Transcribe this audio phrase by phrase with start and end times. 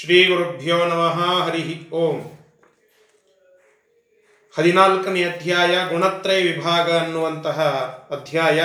[0.00, 2.20] ಶ್ರೀ ಗುರುಭ್ಯೋ ನಮಃ ಹರಿ ಓಂ.
[4.58, 7.60] ಹದಿನಾಲ್ಕನೇ ಅಧ್ಯಾಯ, ಗುಣತ್ರಯ ವಿಭಾಗ ಅನ್ನುವಂತಹ
[8.10, 8.62] ಅಧ್ಯಾಯ.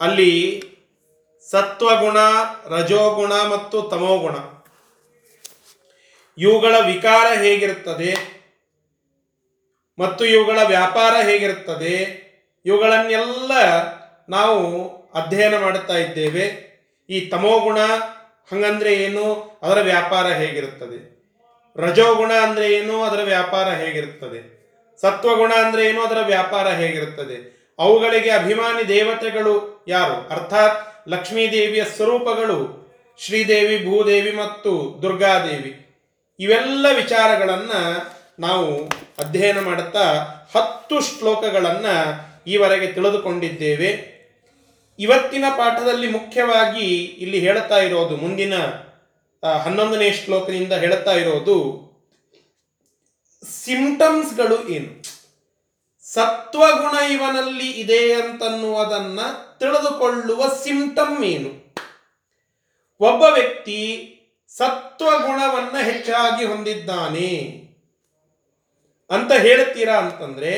[0.00, 0.62] ಅಲ್ಲಿ
[1.50, 2.16] ಸತ್ವಗುಣ,
[2.68, 4.32] ರಜೋಗುಣ ಮತ್ತು ತಮೋಗುಣ.
[6.38, 8.16] ಇವುಗಳ ವಿಕಾರ ಹೇಗಿರುತ್ತದೆ?
[9.98, 12.26] ಮತ್ತು ಇವುಗಳ ವ್ಯಾಪಾರ ಹೇಗಿರುತ್ತದೆ?
[12.66, 13.52] ಇವುಗಳನ್ನೆಲ್ಲ
[14.28, 16.66] ನಾವು ಅಧ್ಯಯನ ಮಾಡುತ್ತಾ ಇದ್ದೇವೆ.
[17.10, 17.78] ಈ ತಮೋಗುಣ
[18.52, 19.58] ಹಂಗಂದ್ರೆ ಏನು?
[19.62, 21.16] ಅದರ ವ್ಯಾಪಾರ ಹೇಗಿರುತ್ತದೆ?
[21.76, 23.02] ರಜೋಗುಣ ಅಂದ್ರೆ ಏನು?
[23.02, 24.56] ಅದರ ವ್ಯಾಪಾರ ಹೇಗಿರುತ್ತದೆ?
[25.00, 26.02] ಸತ್ವಗುಣ ಅಂದ್ರೆ ಏನು?
[26.02, 27.56] ಅದರ ವ್ಯಾಪಾರ ಹೇಗಿರುತ್ತದೆ?
[27.78, 30.28] ಅವುಗಳಿಗೆ ಅಭಿಮಾನಿ ದೇವತೆಗಳು ಯಾರು?
[30.28, 32.86] ಅರ್ಥಾತ್ ಲಕ್ಷ್ಮೀದೇವಿಯ ಸ್ವರೂಪಗಳು
[33.18, 35.86] ಶ್ರೀದೇವಿ, ಭೂದೇವಿ ಮತ್ತು ದುರ್ಗಾದೇವಿ.
[36.40, 37.70] ಇವೆಲ್ಲ ವಿಚಾರಗಳನ್ನ
[38.38, 38.88] ನಾವು
[39.18, 40.04] ಅಧ್ಯಯನ ಮಾಡುತ್ತಾ
[40.56, 44.15] ಹತ್ತು ಶ್ಲೋಕಗಳನ್ನು ಈವರೆಗೆ ತಿಳಿದುಕೊಂಡಿದ್ದೇವೆ.
[44.98, 48.54] ಇವತ್ತಿನ ಪಾಠದಲ್ಲಿ ಮುಖ್ಯವಾಗಿ ಇಲ್ಲಿ ಹೇಳ್ತಾ ಇರೋದು, ಮುಂದಿನ
[49.42, 51.86] ಹನ್ನೊಂದನೇ ಶ್ಲೋಕದಿಂದ ಹೇಳ್ತಾ ಇರೋದು
[53.64, 55.02] ಸಿಂಟಮ್ಸ್ಗಳು ಏನು?
[56.02, 59.20] ಸತ್ವಗುಣ ಇವನಲ್ಲಿ ಇದೆ ಅಂತನ್ನುವುದನ್ನ
[59.58, 61.50] ತಿಳಿದುಕೊಳ್ಳುವ ಸಿಂಟಮ್ ಏನು?
[63.00, 64.12] ಒಬ್ಬ ವ್ಯಕ್ತಿ
[64.48, 67.30] ಸತ್ವಗುಣವನ್ನು ಹೆಚ್ಚಾಗಿ ಹೊಂದಿದ್ದಾನೆ
[69.10, 70.54] ಅಂತ ಹೇಳ್ತೀರಾ ಅಂತಂದ್ರೆ,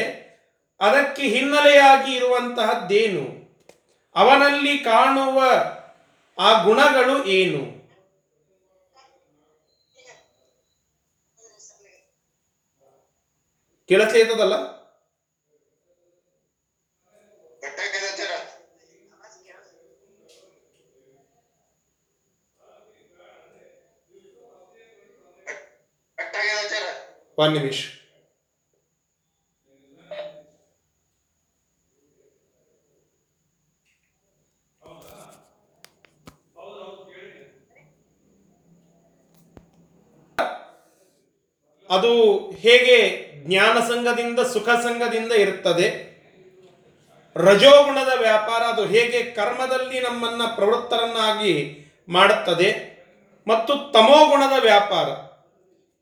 [0.80, 3.37] ಅದಕ್ಕೆ ಹಿನ್ನೆಲೆಯಾಗಿ ಇರುವಂತಹದ್ದೇನು?
[4.16, 5.38] ಅವನಲ್ಲಿ ಕಾಣುವ
[6.38, 7.62] ಆ ಗುಣಗಳು ಏನು?
[13.88, 14.54] ಕೆಲಸ ಇರ್ತದಲ್ಲ
[27.38, 27.80] ಒಂದು ನಿಮಿಷ
[41.90, 42.10] ಅದು
[42.62, 42.96] ಹೇಗೆ
[43.48, 46.08] ಜ್ಞಾನ ಸಂಘದಿಂದ ಸುಖ ಸಂಘದಿಂದ ಇರುತ್ತದೆ
[47.36, 52.98] ರಜೋಗುಣದ ವ್ಯಾಪಾರ ಅದು ಹೇಗೆ ಕರ್ಮದಲ್ಲಿ ನಮ್ಮನ್ನ ಪ್ರವೃತ್ತರನ್ನಾಗಿ ಮಾಡುತ್ತದೆ
[53.46, 55.08] ಮತ್ತು ತಮೋಗುಣದ ವ್ಯಾಪಾರ.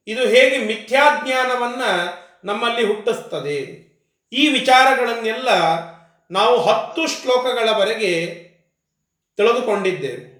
[0.06, 1.83] ಇದು ಹೇಗೆ ಮಿಥ್ಯಾಜ್ಞಾನವನ್ನ
[2.45, 3.87] ನಮ್ಮಲ್ಲಿ ಹುಟ್ಟಿಸ್ತದೆ.
[4.33, 5.49] ಈ ವಿಚಾರಗಳನ್ನೆಲ್ಲ
[6.31, 8.27] ನಾವು ಹತ್ತು ಶ್ಲೋಕಗಳವರೆಗೆ
[9.37, 10.37] ತಿಳಿದುಕೊಂಡಿದ್ದೇವೆ.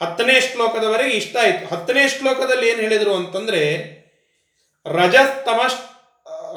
[0.00, 1.74] ಹತ್ತನೇ ಶ್ಲೋಕದವರೆಗೆ ಇಷ್ಟ ಆಯಿತು.
[1.74, 4.00] ಹತ್ತನೇ ಶ್ಲೋಕದಲ್ಲಿ ಏನು ಹೇಳಿದರು ಅಂತಂದ್ರೆ
[4.86, 5.89] ರಜಸ್ತಮಶ್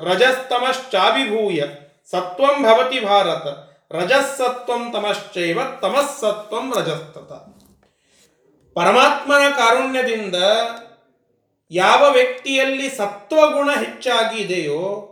[0.01, 1.63] ರಜಸ್ತಮಶ್ಚಾಭಿಭೂಯ.
[2.11, 3.73] ಸತ್ವಂ ಭವತಿ ಭಾರತ.
[3.93, 7.31] ರಜಸ್ಸತ್ವಂ ತಮಶ್ಚೈವ, ತಮಸ್ಸತ್ವಂ ರಜಸ್ತತ.
[8.73, 10.35] ಪರಮಾತ್ಮನ ಕಾರುಣ್ಯದಿಂದ
[11.71, 15.09] ಯಾವ ವ್ಯಕ್ತಿಯಲ್ಲಿ ಸತ್ವಗುಣ ಹೆಚ್ಚಾಗಿ ಇದೆಯೋ,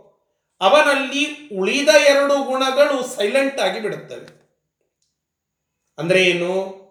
[0.60, 4.42] ಅವನಲ್ಲಿ ಉಳಿದ ಎರಡು ಗುಣಗಳು ಸೈಲೆಂಟ್ ಆಗಿ ಬಿಡುತ್ತವೆ.
[5.98, 6.82] ಅಂದ್ರೆ ಏನು?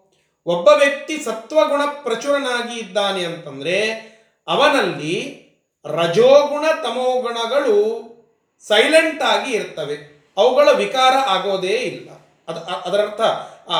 [0.46, 3.90] ಒಬ್ಬ ವ್ಯಕ್ತಿ ಸತ್ವಗುಣ ಪ್ರಚುರನಾಗಿ ಇದ್ದಾನೆ ಅಂತಂದ್ರೆ
[4.46, 5.41] ಅವನಲ್ಲಿ
[5.86, 8.12] ರಜೋಗುಣ ತಮೋಗುಣಗಳು
[8.66, 10.24] ಸೈಲೆಂಟ್ ಆಗಿ ಇರ್ತವೆ.
[10.36, 12.10] ಅವುಗಳ ವಿಕಾರ ಆಗೋದೇ ಇಲ್ಲ.
[12.48, 13.20] ಅದ ಅದರರ್ಥ
[13.70, 13.78] ಆ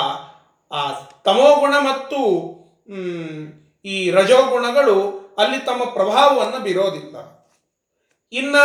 [0.73, 0.93] ಆ
[1.25, 2.19] ತಮೋಗುಣ ಮತ್ತು
[3.85, 7.47] ಈ ರಜೋಗುಣಗಳು ಅಲ್ಲಿ ತಮ್ಮ ಪ್ರಭಾವವನ್ನು ಬೀರೋದಿಲ್ಲ.
[8.33, 8.57] ಇನ್ನ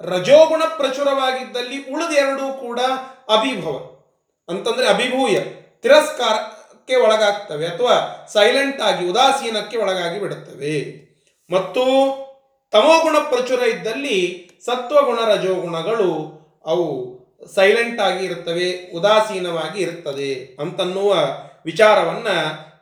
[0.00, 2.80] ರಜೋಗುಣ ಪ್ರಚುರವಾಗಿದ್ದಲ್ಲಿ ಉಳಿದೆರಡೂ ಕೂಡ
[3.28, 3.90] ಅಭಿಭವ.
[4.48, 5.40] ಅಂತಂದ್ರೆ ಅಭಿಭೂಯ,
[5.80, 11.04] ತಿರಸ್ಕಾರಕ್ಕೆ ಒಳಗಾಗ್ತವೆ ಅಥವಾ ಸೈಲೆಂಟ್ ಆಗಿ, ಉದಾಸೀನಕ್ಕೆ ಒಳಗಾಗಿ ಬಿಡುತ್ತವೆ.
[11.50, 12.23] ಮತ್ತು
[12.74, 16.10] ತಮೋಗುಣ ಪ್ರಚುರ ಇದ್ದಲ್ಲಿ ಸತ್ವಗುಣ ರಜೋಗುಣಗಳು
[16.64, 17.14] ಅವು
[17.54, 21.16] ಸೈಲೆಂಟ್ ಆಗಿ ಇರುತ್ತವೆ, ಉದಾಸೀನವಾಗಿ ಇರುತ್ತದೆ ಅಂತನ್ನುವ
[21.64, 22.28] ವಿಚಾರವನ್ನ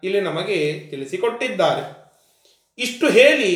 [0.04, 2.12] ಇಲ್ಲಿ ನಮಗೆ ತಿಳಿಸಿಕೊಟ್ಟಿದ್ದಾರೆ.
[2.78, 3.52] ಇಷ್ಟು ಹೇಳಿ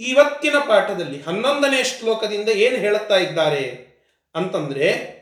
[0.00, 3.88] ಇವತ್ತಿನ ಪಾಠದಲ್ಲಿ ಹನ್ನೊಂದನೇ ಶ್ಲೋಕದಿಂದ ಏನು ಹೇಳುತ್ತಾ ಇದ್ದಾರೆ
[4.34, 5.18] ಅಂತಂದ್ರೆ,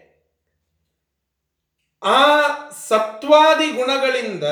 [2.03, 2.49] ಆ
[2.89, 4.45] ಸತ್ವಾದಿ ಗುಣಗಳಿಂದ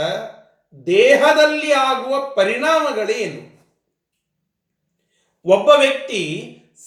[0.86, 3.53] ದೇಹದಲ್ಲಿ ಆಗುವ ಪರಿಣಾಮಗಳೇನು?
[5.46, 6.22] ಒಬ್ಬ ವ್ಯಕ್ತಿ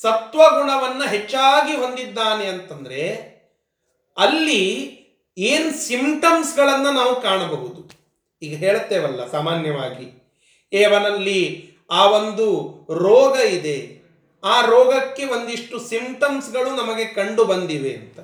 [0.01, 3.01] ಸತ್ವಗುಣವನ್ನು ಹೆಚ್ಚಾಗಿ ಹೊಂದಿದ್ದಾನೆ ಅಂತಂದರೆ
[4.17, 4.97] ಅಲ್ಲಿ
[5.37, 7.91] ಏನ್ ಸಿಂಟಮ್ಸ್ಗಳನ್ನು ನಾವು ಕಾಣಬಹುದು.
[8.41, 10.33] ಈಗ ಹೇಳುತ್ತೇವಲ್ಲ ಸಾಮಾನ್ಯವಾಗಿ.
[10.73, 12.47] ಏವನಲ್ಲಿ ಆ ಒಂದು
[12.93, 13.97] ರೋಗ ಇದೆ.
[14.43, 18.19] ಆ ರೋಗಕ್ಕೆ ಒಂದಿಷ್ಟು ಸಿಂಟಮ್ಸ್ಗಳು ನಮಗೆ ಕಂಡು ಬಂದಿವೆ ಅಂತ.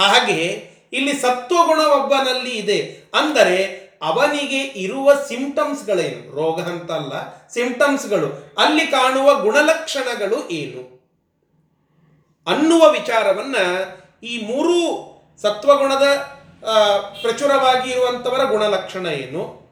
[0.00, 3.10] ಹಾಗೆ ಇಲ್ಲಿ ಸತ್ವಗುಣ ಒಬ್ಬನಲ್ಲಿ ಇದೆ.
[3.14, 6.34] ಅಂದರೆ ಅವನಿಗೆ ಇರುವ ಸಿಂಪ್ಟಮ್ಸ್ಗಳೇನು?
[6.34, 7.12] ರೋಗ ಅಂತಲ್ಲ
[7.48, 8.54] ಸಿಂಪ್ಟಮ್ಸ್ಗಳು.
[8.58, 10.96] ಅಲ್ಲಿ ಕಾಣುವ ಗುಣಲಕ್ಷಣಗಳು ಏನು?
[12.46, 13.56] ಅನ್ನುವ ವಿಚಾರವನ್ನ
[14.22, 14.76] ಈ ಮೂರು
[15.42, 16.06] ಸತ್ವಗುಣದ
[17.22, 19.66] ಪ್ರಚುರವಾಗಿ ಇರುವಂಥವರ ಗುಣಲಕ್ಷಣ ಏನು?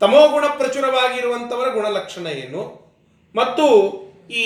[0.00, 2.86] ತಮೋಗುಣ ಪ್ರಚುರವಾಗಿರುವಂಥವರ ಗುಣಲಕ್ಷಣ ಏನು?
[3.34, 3.66] ಮತ್ತು
[4.30, 4.44] ಈ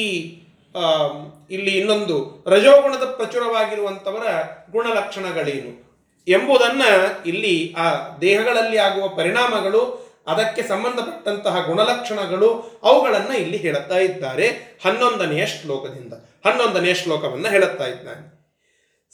[1.51, 4.27] ಇಲ್ಲಿ ಇನ್ನೊಂದು, ರಜೋಗುಣದ ಪ್ರಚುರವಾಗಿರುವಂಥವರ
[4.71, 5.90] ಗುಣಲಕ್ಷಣಗಳೇನು?
[6.29, 6.83] ಎಂಬುದನ್ನ
[7.27, 14.49] ಇಲ್ಲಿ ಆ ದೇಹಗಳಲ್ಲಿ ಆಗುವ ಪರಿಣಾಮಗಳು, ಅದಕ್ಕೆ ಸಂಬಂಧಪಟ್ಟಂತಹ ಗುಣಲಕ್ಷಣಗಳು, ಅವುಗಳನ್ನು ಇಲ್ಲಿ ಹೇಳುತ್ತಾ ಇದ್ದಾರೆ
[14.85, 16.13] ಹನ್ನೊಂದನೆಯ ಶ್ಲೋಕದಿಂದ.
[16.47, 18.41] ಹನ್ನೊಂದನೆಯ ಶ್ಲೋಕವನ್ನು ಹೇಳುತ್ತಾ ಇದ್ದಾನೆ.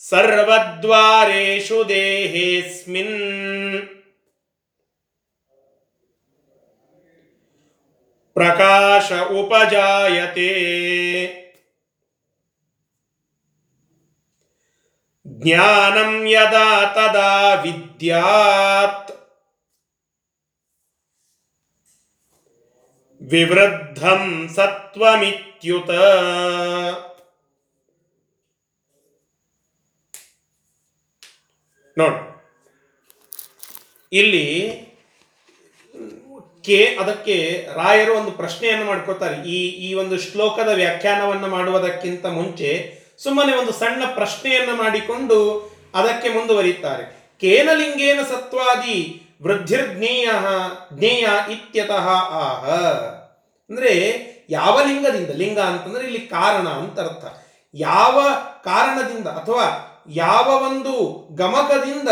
[0.08, 3.82] ಸರ್ವದ್ವಾರೇಶು ದೇಹೇಸ್ಮಿನ್.
[8.34, 10.66] ಪ್ರಕಾಶ ಉಪಜಾಯತೆ.
[15.36, 19.10] ಜ್ಞಾನಂ ಯದಾ ತದಾ ವಿದ್ಯಾತ್
[23.20, 24.22] ವಿವೃದ್ಧಂ
[24.54, 25.90] ಸತ್ವಮಿತ್ಯುತ
[31.96, 32.20] ನೋಡಿ
[34.12, 34.46] ಇಲ್ಲಿ
[36.64, 37.34] ಕೆ, ಅದಕ್ಕೆ
[37.76, 42.70] ರಾಯರು ಒಂದು ಪ್ರಶ್ನೆಯನ್ನು ಮಾಡ್ಕೋತಾರೆ ಈ ಈ ಒಂದು ಶ್ಲೋಕದ ವ್ಯಾಖ್ಯಾನವನ್ನು ಮಾಡುವುದಕ್ಕಿಂತ ಮುಂಚೆ
[43.22, 47.32] ಸುಮ್ಮನೆ ಒಂದು ಸಣ್ಣ ಪ್ರಶ್ನೆಯನ್ನು ಮಾಡಿಕೊಂಡು ಅದಕ್ಕೆ ಮುಂದುವರಿಯುತ್ತಾರೆ.
[47.40, 50.28] ಕೇನ ಲಿಂಗೇನ ಸತ್ವಾದಿ ವೃದ್ಧಿರ್ಜ್ಞೇಯ
[50.92, 52.70] ಜ್ಞೇಯ ಇತ್ಯತಃ ಆಹ.
[53.70, 55.30] ಅಂದ್ರೆ ಯಾವ ಲಿಂಗದಿಂದ?
[55.30, 57.24] ಲಿಂಗ ಅಂತಂದ್ರೆ ಇಲ್ಲಿ ಕಾರಣ ಅಂತ ಅರ್ಥ.
[57.74, 58.28] ಯಾವ
[58.64, 62.08] ಕಾರಣದಿಂದ ಅಥವಾ ಯಾವ ಒಂದು ಗಮಕದಿಂದ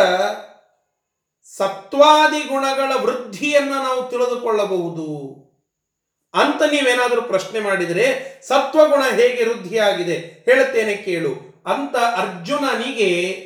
[1.57, 5.44] ಸತ್ವಾದಿ ಗುಣಗಳ ವೃದ್ಧಿಯನ್ನು ನಾವು ತಿಳಿದುಕೊಳ್ಳಬಹುದು?
[6.35, 11.63] ಅಂತ ನೀವೇನಾದರೂ ಪ್ರಶ್ನೆ ಮಾಡಿದರೆ ಸತ್ವಗುಣ ಹೇಗೆ ವೃದ್ಧಿಯಾಗಿದೆ ಹೇಳುತ್ತೇನೆ ಕೇಳು.
[11.67, 13.41] ಅಂತ ಅರ್ಜುನನಿಗೆ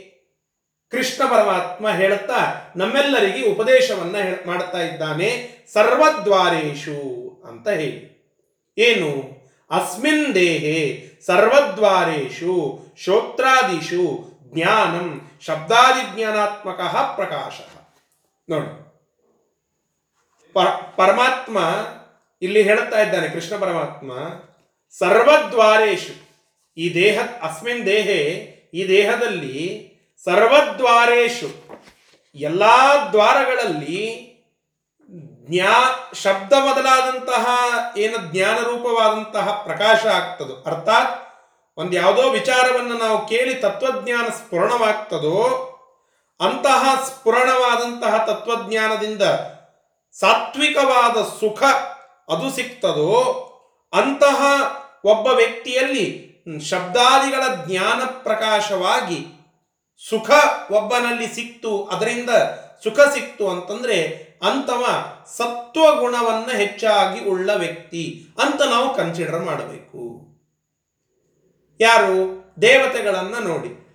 [0.91, 5.51] ಕೃಷ್ಣ ಪರಮಾತ್ಮ ಹೇಳುತ್ತಾ ನಮ್ಮೆಲ್ಲರಿಗೆ ಉಪದೇಶವನ್ನ ಮಾಡ್ತಾ ಇದ್ದಾನೆ.
[5.73, 8.19] ಸರ್ವದ್ವಾರೇಶು ಅಂತ ಹೇಳಿ.
[8.79, 9.39] ಏನು?
[9.71, 16.81] ಅಸ್ಮಿನ್ ದೇಹೆ ಸರ್ವದ್ವಾರೇಶು ಶ್ರೋತ್ರಾದಿಷು ಜ್ಞಾನಂ ಶಬ್ದಾದಿ ಜ್ಞಾನಾತ್ಮಕ
[17.17, 17.61] ಪ್ರಕಾಶ.
[18.51, 18.89] ನೋಡಿ.
[20.97, 21.59] ಪರಮಾತ್ಮ
[22.43, 24.13] ಇಲ್ಲಿ ಹೇಳುತ್ತಾ ಇದ್ದಾನೆ ಕೃಷ್ಣ ಪರಮಾತ್ಮ
[24.99, 26.15] ಸರ್ವದ್ವಾರೇಶು
[26.77, 28.21] ಈ ದೇಹ, ಅಸ್ಮಿನ್ ದೇಹೆ,
[28.75, 29.59] ಈ ದೇಹದಲ್ಲಿ
[30.25, 31.49] ಸರ್ವದ್ವಾರೇಶು
[32.35, 32.63] ಎಲ್ಲ
[33.13, 34.03] ದ್ವಾರಗಳಲ್ಲಿ
[35.49, 35.75] ಜ್ಞಾ,
[36.15, 37.45] ಶಬ್ದ ಮೊದಲಾದಂತಹ
[37.97, 41.15] ಏನು ಜ್ಞಾನ ರೂಪವಾದಂತಹ ಪ್ರಕಾಶ ಆಗ್ತದೋ, ಅರ್ಥಾತ್
[41.77, 45.39] ಒಂದು ಯಾವುದೋ ವಿಚಾರವನ್ನು ನಾವು ಕೇಳಿ ತತ್ವಜ್ಞಾನ ಸ್ಫುರಣವಾಗ್ತದೋ,
[46.41, 49.23] ಅಂತಹ ಸ್ಫುರಣವಾದಂತಹ ತತ್ವಜ್ಞಾನದಿಂದ
[50.17, 51.63] ಸಾತ್ವಿಕವಾದ ಸುಖ
[52.29, 53.45] ಅದು ಸಿಗ್ತದೋ
[53.93, 54.43] ಅಂತಹ
[55.05, 56.29] ಒಬ್ಬ ವ್ಯಕ್ತಿಯಲ್ಲಿ
[56.69, 59.27] ಶಬ್ದಾದಿಗಳ ಜ್ಞಾನ ಪ್ರಕಾಶವಾಗಿ
[60.11, 60.31] ಸುಖ
[60.71, 62.31] ಒಬ್ಬನಲ್ಲಿ ಸಿಕ್ತು, ಅದರಿಂದ
[62.85, 64.85] ಸುಖ ಸಿಕ್ತು ಅಂತಂದ್ರೆ ಅಂತವ
[65.37, 70.29] ಸತ್ವ ಗುಣವನ್ನು ಹೆಚ್ಚಾಗಿ ಉಳ್ಳ ವ್ಯಕ್ತಿ ಅಂತ ನಾವು ಕನ್ಸಿಡರ್ ಮಾಡಬೇಕು.
[71.81, 72.39] ಯಾರು?
[72.63, 73.89] ದೇವತೆಗಳನ್ನ ನೋಡಿ.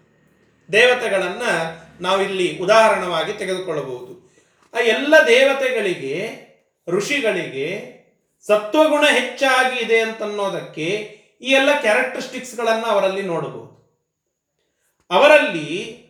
[0.71, 1.41] ದೇವತೆಗಳನ್ನ
[2.01, 4.33] ನಾವಿಲ್ಲಿ ಉದಾಹರಣವಾಗಿ ತೆಗೆದುಕೊಳ್ಳಬಹುದು.
[4.73, 6.43] ಆ ಎಲ್ಲ ದೇವತೆಗಳಿಗೆ,
[6.89, 8.02] ಋಷಿಗಳಿಗೆ
[8.47, 10.85] ಸತ್ವಗುಣ ಹೆಚ್ಚಾಗಿ ಇದೆ ಅಂತನ್ನೋದಕ್ಕೆ
[11.41, 13.73] ಈ ಎಲ್ಲ ಕ್ಯಾರೆಕ್ಟರಿಸ್ಟಿಕ್ಸ್ಗಳನ್ನು ಅವರಲ್ಲಿ ನೋಡಬಹುದು.
[15.11, 16.03] ಅವರಲ್ಲಿ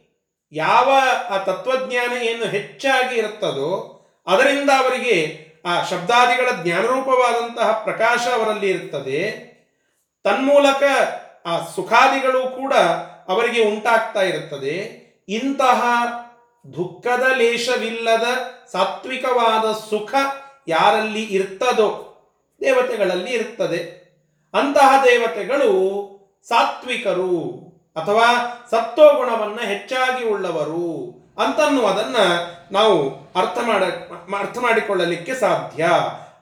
[0.51, 0.99] ಯಾವ
[1.29, 9.53] ಆ ತತ್ವಜ್ಞಾನ ಏನು ಹೆಚ್ಚಾಗಿ ಇರುತ್ತದೋ ಅದರಿಂದ ಅವರಿಗೆ ಆ ಶಬ್ದಾದಿಗಳ ಜ್ಞಾನರೂಪವಾದಂತಹ ಪ್ರಕಾಶ ಅವರಲ್ಲಿ ಇರುತ್ತದೆ.
[10.23, 10.83] ತನ್ಮೂಲಕ
[11.45, 12.73] ಆ ಸುಖಾದಿಗಳು ಕೂಡ
[13.27, 15.03] ಅವರಿಗೆ ಉಂಟಾಗ್ತಾ ಇರುತ್ತದೆ.
[15.29, 15.81] ಇಂತಹ
[16.73, 18.27] ದುಃಖದ ಲೇಷವಿಲ್ಲದ
[18.71, 20.15] ಸಾತ್ವಿಕವಾದ ಸುಖ
[20.67, 22.09] ಯಾರಲ್ಲಿ ಇರ್ತದೋ
[22.63, 24.03] ದೇವತೆಗಳಲ್ಲಿ ಇರುತ್ತದೆ.
[24.53, 26.13] ಅಂತಹ ದೇವತೆಗಳು
[26.47, 27.63] ಸಾತ್ವಿಕರು
[27.95, 28.25] ಅಥವಾ
[28.71, 32.15] ಸತ್ವಗುಣವನ್ನ ಹೆಚ್ಚಾಗಿ ಉಳ್ಳವರು ಅಂತನ್ನುವುದನ್ನ
[32.71, 33.83] ನಾವು ಅರ್ಥ ಮಾಡ,
[34.39, 35.83] ಅರ್ಥ ಮಾಡಿಕೊಳ್ಳಲಿಕ್ಕೆ ಸಾಧ್ಯ.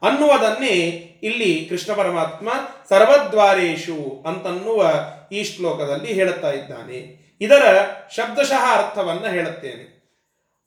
[0.01, 0.75] ಅನ್ನುವುದನ್ನೇ
[1.23, 2.49] ಇಲ್ಲಿ ಕೃಷ್ಣ ಪರಮಾತ್ಮ
[2.89, 4.93] ಸರ್ವದ್ವಾರೇಶು ಅಂತನ್ನುವ
[5.31, 7.21] ಈ ಶ್ಲೋಕದಲ್ಲಿ ಹೇಳುತ್ತಾ ಇದ್ದಾನೆ.
[7.41, 7.85] ಇದರ
[8.15, 10.01] ಶಬ್ದಶಃ ಅರ್ಥವನ್ನ ಹೇಳುತ್ತೇನೆ.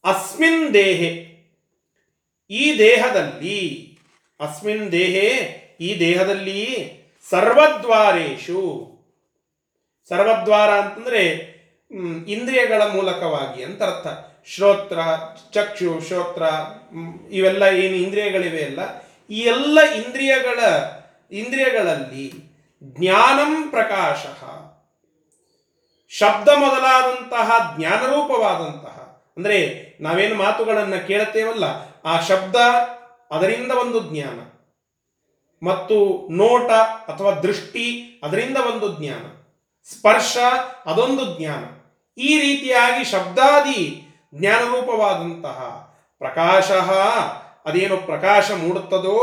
[0.05, 1.35] ಅಸ್ಮಿನ್ ದೇಹೆ,
[2.51, 3.94] ಈ ದೇಹದಲ್ಲಿ
[4.41, 5.29] ಅಸ್ಮಿನ್ ದೇಹೆ
[5.81, 6.61] ಈ ದೇಹದಲ್ಲಿ
[7.31, 8.63] ಸರ್ವದ್ವಾರೇಶು
[10.09, 11.55] ಸರ್ವದ್ವಾರ ಅಂತಂದ್ರೆ
[12.27, 14.07] ಇಂದ್ರಿಯಗಳ ಮೂಲಕವಾಗಿ ಅಂತ ಅರ್ಥ.
[14.47, 14.99] ಶ್ರೋತ್ರ,
[15.53, 16.43] ಚಕ್ಷು ಶ್ರೋತ್ರ
[17.31, 18.81] ಇವೆಲ್ಲ ಏನು ಇಂದ್ರಿಯಗಳಿವೆ ಅಲ್ಲ,
[19.31, 20.61] ಈ ಎಲ್ಲ ಇಂದ್ರಿಯಗಳ,
[21.33, 22.27] ಇಂದ್ರಿಯಗಳಲ್ಲಿ
[22.83, 24.25] ಜ್ಞಾನಂ ಪ್ರಕಾಶ.
[26.09, 28.97] ಶಬ್ದ ಮೊದಲಾದಂತಹ ಜ್ಞಾನರೂಪವಾದಂತಹ,
[29.37, 29.59] ಅಂದ್ರೆ
[30.01, 31.65] ನಾವೇನು ಮಾತುಗಳನ್ನು ಕೇಳುತ್ತೇವಲ್ಲ,
[32.05, 32.57] ಆ ಶಬ್ದ
[33.35, 34.39] ಅದರಿಂದ ಒಂದು ಜ್ಞಾನ.
[35.67, 35.97] ಮತ್ತು
[36.31, 36.71] ನೋಟ
[37.11, 37.87] ಅಥವಾ ದೃಷ್ಟಿ
[38.25, 39.25] ಅದರಿಂದ ಒಂದು ಜ್ಞಾನ.
[39.91, 40.37] ಸ್ಪರ್ಶ
[40.87, 41.65] ಅದೊಂದು ಜ್ಞಾನ.
[42.21, 43.81] ಈ ರೀತಿಯಾಗಿ ಶಬ್ದಾದಿ
[44.35, 45.59] ಜ್ಞಾನರೂಪವಾದಂತಹ
[46.19, 46.71] ಪ್ರಕಾಶ
[47.65, 49.21] ಅದೇನು ಪ್ರಕಾಶ ಮೂಡುತ್ತದೋ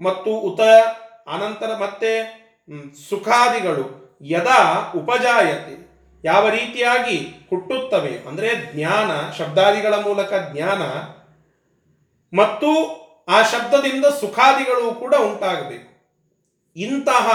[0.00, 0.60] ಮತ್ತು ಉತ
[1.26, 2.10] ಅನಂತರ ಮತ್ತೆ
[3.08, 3.84] ಸುಖಾದಿಗಳು
[4.22, 5.74] ಯದಾ ಉಪಜಾಯತೆ
[6.24, 7.16] ಯಾವ ರೀತಿಯಾಗಿ
[7.50, 8.18] ಹುಟ್ಟುತ್ತವೆ.
[8.28, 10.82] ಅಂದರೆ ಜ್ಞಾನ, ಶಬ್ದಾದಿಗಳ ಮೂಲಕ ಜ್ಞಾನ
[12.36, 12.70] ಮತ್ತು
[13.32, 15.88] ಆ ಶಬ್ದದಿಂದ ಸುಖಾದಿಗಳು ಕೂಡ ಉಂಟಾಗಬೇಕು.
[16.76, 17.26] ಇಂತಹ,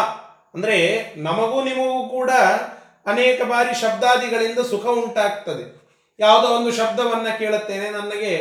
[0.53, 0.77] ಅಂದರೆ
[1.17, 2.31] ನಮಗೂ ನಿಮಗೂ ಕೂಡ
[3.05, 5.65] ಅನೇಕ ಬಾರಿ ಶಬ್ದಾದಿಗಳಿಂದ ಸುಖ ಉಂಟಾಗ್ತದೆ.
[6.19, 8.31] ಯಾವುದೋ ಒಂದು ಶಬ್ದವನ್ನ ಕೇಳುತ್ತೇನೆ, ನನಗೆ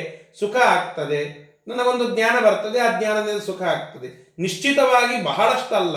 [0.41, 1.21] ಸುಖ ಆಗ್ತದೆ,
[1.69, 4.35] ನನಗೊಂದು ಜ್ಞಾನ ಬರ್ತದೆ, ಆ ಜ್ಞಾನದಿಂದ ಸುಖ ಆಗ್ತದೆ.
[4.39, 5.97] ನಿಶ್ಚಿತವಾಗಿ ಬಹಳಷ್ಟಲ್ಲ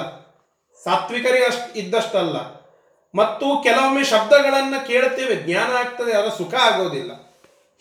[0.84, 2.38] ಸಾತ್ವಿಕರಿಗೆ ಅಷ್ಟು ಇದ್ದಷ್ಟಲ್ಲ.
[3.16, 7.12] ಮತ್ತು ಕೆಲವೊಮ್ಮೆ ಶಬ್ದಗಳನ್ನು ಕೇಳುತ್ತೇವೆ, ಜ್ಞಾನ ಆಗ್ತದೆ ಅದರ ಸುಖ ಆಗೋದಿಲ್ಲ.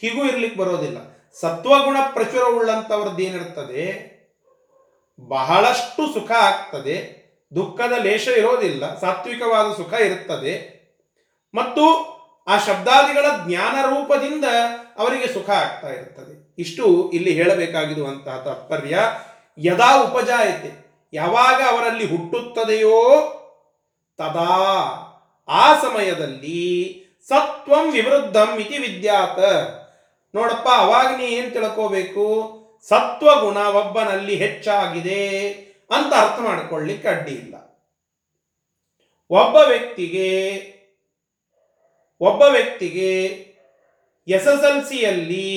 [0.00, 0.98] ಹೀಗೂ ಇರ್ಲಿಕ್ಕೆ ಬರೋದಿಲ್ಲ.
[1.40, 4.18] ಸತ್ವಗುಣ ಪ್ರಚುರವುಳ್ಳಂಥವ್ರದ್ದು ಏನಿರ್ತದೆ
[5.20, 7.18] ಬಹಳಷ್ಟು ಸುಖ ಆಗ್ತದೆ.
[7.54, 8.98] ದುಃಖದ ಲೇಷ ಇರೋದಿಲ್ಲ.
[9.00, 10.78] ಸಾತ್ವಿಕವಾದ ಸುಖ ಇರುತ್ತದೆ
[11.54, 12.18] ಮತ್ತು
[12.48, 14.44] ಆ ಶಬ್ದಾದಿಗಳ ಜ್ಞಾನ ರೂಪದಿಂದ
[14.98, 16.54] ಅವರಿಗೆ ಸುಖ ಆಗ್ತಾ ಇರ್ತದೆ.
[16.58, 18.98] ಇಷ್ಟು ಇಲ್ಲಿ ಹೇಳಬೇಕಾಗಿರುವಂತಹ ತಾತ್ಪರ್ಯ.
[19.58, 20.88] ಯದಾ ಉಪಜಾಯತೆ.
[21.12, 23.24] ಯಾವಾಗ ಅವರಲ್ಲಿ ಹುಟ್ಟುತ್ತದೆಯೋ
[24.18, 25.04] ತದಾ
[25.48, 26.68] ಆ ಸಮಯದಲ್ಲಿ
[27.28, 29.38] ಸತ್ವಂ ವಿವೃದ್ಧಂ ಇತಿ ವಿದ್ಯಾತ.
[30.34, 32.24] ನೋಡಪ್ಪ, ಅವಾಗ ನೀ ಏನ್ ತಿಳ್ಕೋಬೇಕು?
[32.88, 35.48] ಸತ್ವಗುಣ ಒಬ್ಬನಲ್ಲಿ ಹೆಚ್ಚಾಗಿದೆ
[35.90, 37.54] ಅಂತ ಅರ್ಥ ಮಾಡ್ಕೊಳ್ಳಿಕ್ಕೆ ಅಡ್ಡಿ ಇಲ್ಲ.
[39.30, 40.28] ಒಬ್ಬ ವ್ಯಕ್ತಿಗೆ
[42.20, 43.24] ಒಬ್ಬ ವ್ಯಕ್ತಿಗೆ
[44.28, 45.50] ಎಸ್ ಎಸ್ ಎಲ್ ಸಿಯಲ್ಲಿ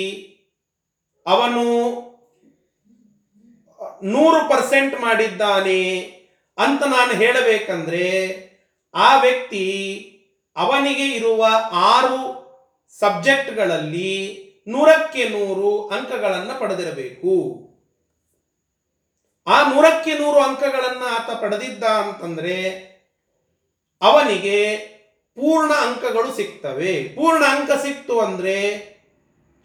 [1.28, 1.64] ಅವನು
[4.04, 6.00] ನೂರು ಪರ್ಸೆಂಟ್ ಮಾಡಿದ್ದಾನೆ
[6.58, 8.08] ಅಂತ ನಾನು ಹೇಳಬೇಕಂದ್ರೆ,
[8.94, 9.66] ಆ ವ್ಯಕ್ತಿ
[10.56, 12.20] ಅವನಿಗೆ ಇರುವ ಆರು
[13.00, 17.32] ಸಬ್ಜೆಕ್ಟ್ಗಳಲ್ಲಿ ನೂರಕ್ಕೆ ನೂರು ಅಂಕಗಳನ್ನು ಪಡೆದಿರಬೇಕು.
[19.48, 22.92] ಆ ನೂರಕ್ಕೆ ನೂರು ಅಂಕಗಳನ್ನು ಆತ ಪಡೆದಿದ್ದ ಅಂತಂದ್ರೆ
[24.02, 24.76] ಅವನಿಗೆ
[25.36, 27.04] ಪೂರ್ಣ ಅಂಕಗಳು ಸಿಗ್ತವೆ.
[27.04, 28.92] ಪೂರ್ಣ ಅಂಕ ಸಿಕ್ತು ಅಂದ್ರೆ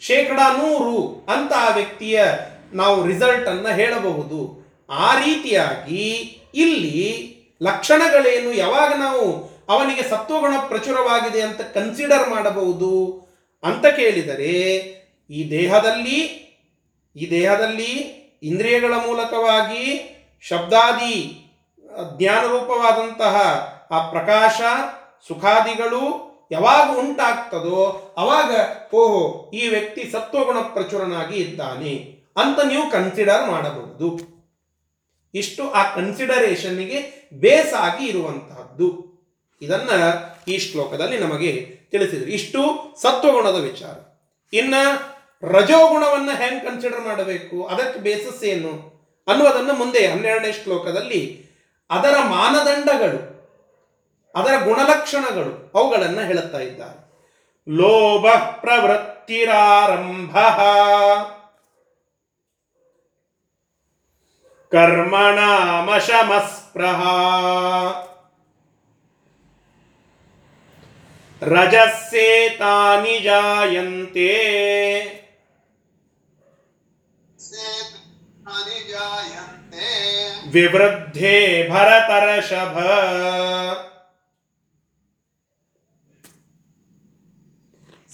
[0.00, 2.24] ಶೇಕಡ ನೂರು ಅಂತ ಆ ವ್ಯಕ್ತಿಯ
[2.72, 4.66] ನಾವು ರಿಸಲ್ಟ್ ಅನ್ನು ಹೇಳಬಹುದು.
[4.90, 6.10] ಆ ರೀತಿಯಾಗಿ
[6.54, 13.25] ಇಲ್ಲಿ ಲಕ್ಷಣಗಳೇನು ಯಾವಾಗ ನಾವು ಅವನಿಗೆ ಸತ್ವಗುಣ ಪ್ರಚುರವಾಗಿದೆ ಅಂತ ಕನ್ಸಿಡರ್ ಮಾಡಬಹುದು?
[13.66, 14.54] ಅಂತ ಕೇಳಿದರೆ,
[15.30, 16.18] ಈ ದೇಹದಲ್ಲಿ
[17.16, 17.92] ಈ ದೇಹದಲ್ಲಿ
[18.42, 19.84] ಇಂದ್ರಿಯಗಳ ಮೂಲಕವಾಗಿ
[20.40, 21.42] ಶಬ್ದಾದಿ
[22.16, 23.36] ಜ್ಞಾನ ರೂಪವಾದಂತಹ
[23.90, 24.60] ಆ ಪ್ರಕಾಶ,
[25.28, 26.02] ಸುಖಾದಿಗಳು
[26.50, 28.50] ಯಾವಾಗ ಉಂಟಾಗ್ತದೋ ಅವಾಗ
[28.94, 31.94] ಓಹೋ, ಈ ವ್ಯಕ್ತಿ ಸತ್ವಗುಣ ಪ್ರಚುರನಾಗಿ ಇದ್ದಾನೆ
[32.36, 34.08] ಅಂತ ನೀವು ಕನ್ಸಿಡರ್ ಮಾಡಬಹುದು.
[35.34, 38.88] ಇಷ್ಟು ಆ ಕನ್ಸಿಡರೇಷನ್ಗೆ ಬೇಸ್ ಆಗಿ ಇರುವಂತಹದ್ದು.
[39.62, 39.90] ಇದನ್ನ
[40.48, 42.30] ಈ ಶ್ಲೋಕದಲ್ಲಿ ನಮಗೆ ತಿಳಿಸಿದ್ರು.
[42.30, 42.60] ಇಷ್ಟು
[43.02, 43.96] ಸತ್ವಗುಣದ ವಿಚಾರ.
[44.52, 44.74] ಇನ್ನ
[45.42, 47.66] ರಜೋಗುಣವನ್ನು ಹೆಂಗ್ ಕನ್ಸಿಡರ್ ಮಾಡಬೇಕು?
[47.66, 48.96] ಅದಕ್ಕೆ ಬೇಸಸ್ ಏನು?
[49.28, 51.46] ಅನ್ನುವುದನ್ನು ಮುಂದೆ ಹನ್ನೆರಡನೇ ಶ್ಲೋಕದಲ್ಲಿ
[51.90, 53.36] ಅದರ ಮಾನದಂಡಗಳು,
[54.34, 57.06] ಅದರ ಗುಣಲಕ್ಷಣಗಳು ಅವುಗಳನ್ನು ಹೇಳುತ್ತಾ ಇದ್ದಾರೆ.
[57.68, 58.26] ಲೋಭ
[58.60, 60.38] ಪ್ರವೃತ್ತಿರಾರಂಭ.
[64.72, 65.66] ಕರ್ಮಣಾಮಶಮಸ್ಪೃಹ
[72.10, 74.30] ಸೇತಾನಿ ಜಾಯಂತೆ.
[80.52, 82.78] ವಿವೃದ್ಧೆ ಭರತರ್ಷಭ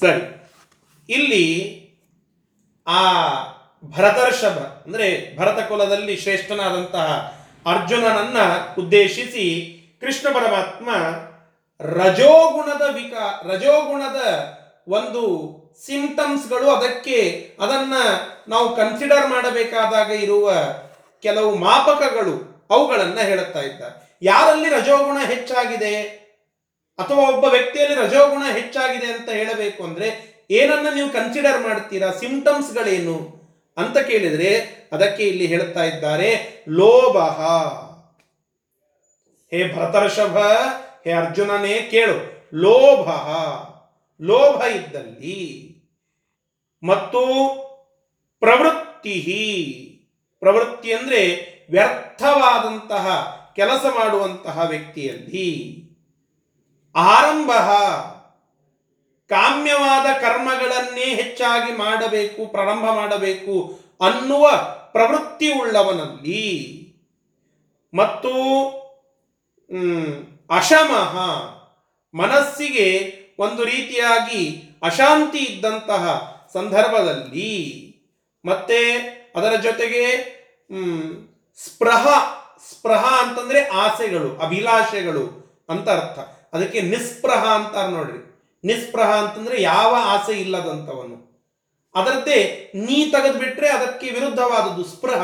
[0.01, 0.23] ಸರಿ
[1.09, 1.47] ಇಲ್ಲಿ
[2.87, 3.03] ಆ
[3.85, 8.39] ಭರತರ್ಷಭ ಅಂದ್ರೆ ಭರತ ಕುಲದಲ್ಲಿ ಶ್ರೇಷ್ಠನಾದಂತಹ ಅರ್ಜುನನನ್ನ
[8.79, 9.47] ಉದ್ದೇಶಿಸಿ
[10.01, 10.89] ಕೃಷ್ಣ ಪರಮಾತ್ಮ
[11.83, 13.13] ರಜೋಗುಣದ ವಿಕ,
[13.47, 14.21] ರಜೋಗುಣದ
[14.89, 15.23] ಒಂದು
[15.87, 17.95] ಸಿಂಟಮ್ಸ್ಗಳು ಅದಕ್ಕೆ, ಅದನ್ನ
[18.49, 20.53] ನಾವು ಕನ್ಸಿಡರ್ ಮಾಡಬೇಕಾದಾಗ ಇರುವ
[21.23, 24.19] ಕೆಲವು ಮಾಪಕಗಳು ಅವುಗಳನ್ನ ಹೇಳುತ್ತಾ ಇದ್ದಾರೆ.
[24.23, 26.03] ಯಾರಲ್ಲಿ ರಜೋಗುಣ ಹೆಚ್ಚಾಗಿದೆ?
[26.99, 32.11] ಅಥವಾ ಒಬ್ಬ ವ್ಯಕ್ತಿಯಲ್ಲಿ ರಜೋಗುಣ ಹೆಚ್ಚಾಗಿದೆ ಅಂತ ಹೇಳಬೇಕು ಅಂದ್ರೆ ಏನನ್ನ ನೀವು ಕನ್ಸಿಡರ್ ಮಾಡ್ತೀರಾ?
[32.11, 33.43] ಸಿಂಟಮ್ಸ್ಗಳೇನು
[33.77, 34.59] ಅಂತ ಕೇಳಿದ್ರೆ
[34.93, 37.17] ಅದಕ್ಕೆ ಇಲ್ಲಿ ಹೇಳುತ್ತಾ ಇದ್ದಾರೆ, ಲೋಭ.
[39.51, 40.37] ಹೇ ಭರತರ್ಷಭ
[41.05, 42.49] ಹೇ ಅರ್ಜುನನೇ ಕೇಳು.
[42.55, 43.09] ಲೋಭ.
[44.23, 45.73] ಲೋಭ ಇದ್ದಲ್ಲಿ
[46.83, 47.21] ಮತ್ತು
[48.41, 49.19] ಪ್ರವೃತ್ತಿ.
[50.41, 53.09] ಪ್ರವೃತ್ತಿ ಅಂದ್ರೆ ವ್ಯರ್ಥವಾದಂತಹ
[53.57, 55.79] ಕೆಲಸ ಮಾಡುವಂತಹ ವ್ಯಕ್ತಿಯಲ್ಲಿ.
[56.97, 57.51] ಆರಂಭ.
[59.29, 64.51] ಕಾಮ್ಯವಾದ ಕರ್ಮಗಳನ್ನೇ ಹೆಚ್ಚಾಗಿ ಮಾಡಬೇಕು, ಪ್ರಾರಂಭ ಮಾಡಬೇಕು ಅನ್ನುವ
[64.93, 66.79] ಪ್ರವೃತ್ತಿ ಉಳ್ಳವನಲ್ಲಿ.
[67.95, 68.39] ಮತ್ತು
[70.51, 71.19] ಅಶಮಃ
[72.15, 76.05] ಮನಸ್ಸಿಗೆ ಒಂದು ರೀತಿಯಾಗಿ ಅಶಾಂತಿ ಇದ್ದಂತಹ
[76.53, 77.53] ಸಂದರ್ಭದಲ್ಲಿ
[78.45, 78.79] ಮತ್ತೆ
[79.37, 80.05] ಅದರ ಜೊತೆಗೆ
[81.67, 82.09] ಸ್ಪ್ರಹ
[82.71, 85.25] ಸ್ಪೃಹ ಅಂತಂದ್ರೆ ಆಸೆಗಳು, ಅಭಿಲಾಷೆಗಳು
[85.69, 86.19] ಅಂತ ಅರ್ಥ.
[86.55, 88.19] ಅದಕ್ಕೆ ನಿಸ್ಪೃಹ ಅಂತಾರೆ ನೋಡ್ರಿ.
[88.65, 91.33] ನಿಸ್ಪೃಹ ಅಂತಂದ್ರೆ ಯಾವ ಆಸೆ ಇಲ್ಲದಂಥವನು.
[91.95, 95.23] ಅದರದ್ದೇ ನೀ ತೆಗೆದುಬಿಟ್ರೆ ಅದಕ್ಕೆ ವಿರುದ್ಧವಾದದ್ದು ಸ್ಪೃಹ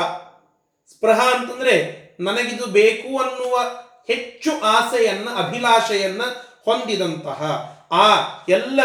[0.91, 1.75] ಸ್ಪೃಹ ಅಂತಂದ್ರೆ
[2.21, 3.61] ನನಗಿದು ಬೇಕು ಅನ್ನುವ
[4.09, 6.23] ಹೆಚ್ಚು ಆಸೆಯನ್ನ, ಅಭಿಲಾಷೆಯನ್ನ
[6.65, 7.43] ಹೊಂದಿದಂತಹ
[7.93, 8.09] ಆ
[8.49, 8.81] ಎಲ್ಲ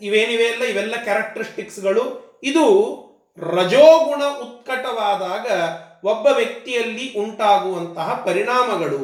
[0.00, 2.04] ಇವೇನಿವೆಲ್ಲ ಇವೆಲ್ಲ ಕ್ಯಾರೆಕ್ಟರಿಸ್ಟಿಕ್ಸ್ಗಳು
[2.42, 2.64] ಇದು
[3.38, 5.46] ರಜೋಗುಣ ಉತ್ಕಟವಾದಾಗ
[6.04, 9.02] ಒಬ್ಬ ವ್ಯಕ್ತಿಯಲ್ಲಿ ಉಂಟಾಗುವಂತಹ ಪರಿಣಾಮಗಳು.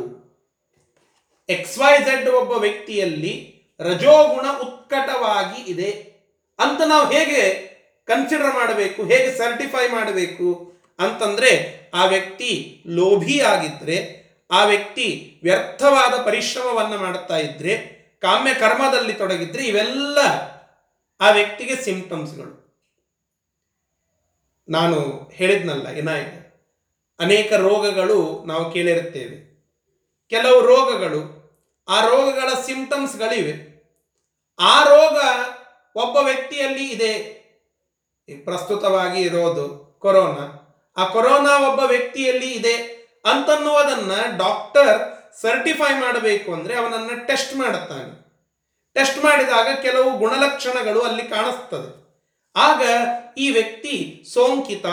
[1.49, 3.35] ಎಕ್ಸ್ ವೈ ಝೆಡ್ ಒಬ್ಬ ವ್ಯಕ್ತಿಯಲ್ಲಿ
[3.81, 5.91] ರಜೋಗುಣ ಉತ್ಕಟವಾಗಿ ಇದೆ
[6.59, 7.43] ಅಂತ ನಾವು ಹೇಗೆ
[8.07, 10.49] ಕನ್ಸಿಡರ್ ಮಾಡಬೇಕು, ಹೇಗೆ ಸರ್ಟಿಫೈ ಮಾಡಬೇಕು
[10.99, 11.51] ಅಂತಂದ್ರೆ
[11.95, 14.22] ಆ ವ್ಯಕ್ತಿ ಲೋಭಿ ಆಗಿದ್ರೆ
[14.53, 17.77] ಆ ವ್ಯಕ್ತಿ ವ್ಯರ್ಥವಾದ ಪರಿಶ್ರಮವನ್ನು ಮಾಡುತ್ತಾ ಇದ್ರೆ,
[18.23, 20.19] ಕಾಮ್ಯ ಕರ್ಮದಲ್ಲಿ ತೊಡಗಿದ್ರೆ ಇವೆಲ್ಲ
[21.21, 22.63] ಆ ವ್ಯಕ್ತಿಗೆ ಸಿಂಪ್ಟಮ್ಸ್ಗಳು
[24.69, 26.43] ನಾನು ಹೇಳಿದ್ನಲ್ಲ ಏನಾಯಿತು
[27.21, 29.53] ಅನೇಕ ರೋಗಗಳು ನಾವು ಕೇಳಿರುತ್ತೇವೆ.
[30.31, 31.43] ಕೆಲವು ರೋಗಗಳು,
[31.89, 33.73] ಆ ರೋಗಗಳ ಸಿಂಪ್ಟಮ್ಸ್ಗಳಿವೆ
[34.59, 35.17] ಆ ರೋಗ
[35.97, 37.43] ಒಬ್ಬ ವ್ಯಕ್ತಿಯಲ್ಲಿ ಇದೆ.
[38.45, 40.59] ಪ್ರಸ್ತುತವಾಗಿ ಇರೋದು ಕೊರೋನಾ.
[40.97, 42.92] ಆ ಕೊರೋನಾ ಒಬ್ಬ ವ್ಯಕ್ತಿಯಲ್ಲಿ ಇದೆ.
[43.25, 48.23] ಅಂತನ್ನುವುದನ್ನ ಡಾಕ್ಟರ್ ಸರ್ಟಿಫೈ ಮಾಡಬೇಕು ಅಂದ್ರೆ ಅವನನ್ನ ಟೆಸ್ಟ್ ಮಾಡುತ್ತಾನೆ.
[48.95, 52.03] ಟೆಸ್ಟ್ ಮಾಡಿದಾಗ ಕೆಲವು ಗುಣಲಕ್ಷಣಗಳು ಅಲ್ಲಿ ಕಾಣಿಸ್ತದೆ.
[52.57, 52.83] ಆಗ
[53.39, 54.87] ಈ ವ್ಯಕ್ತಿ ಸೋಂಕಿತ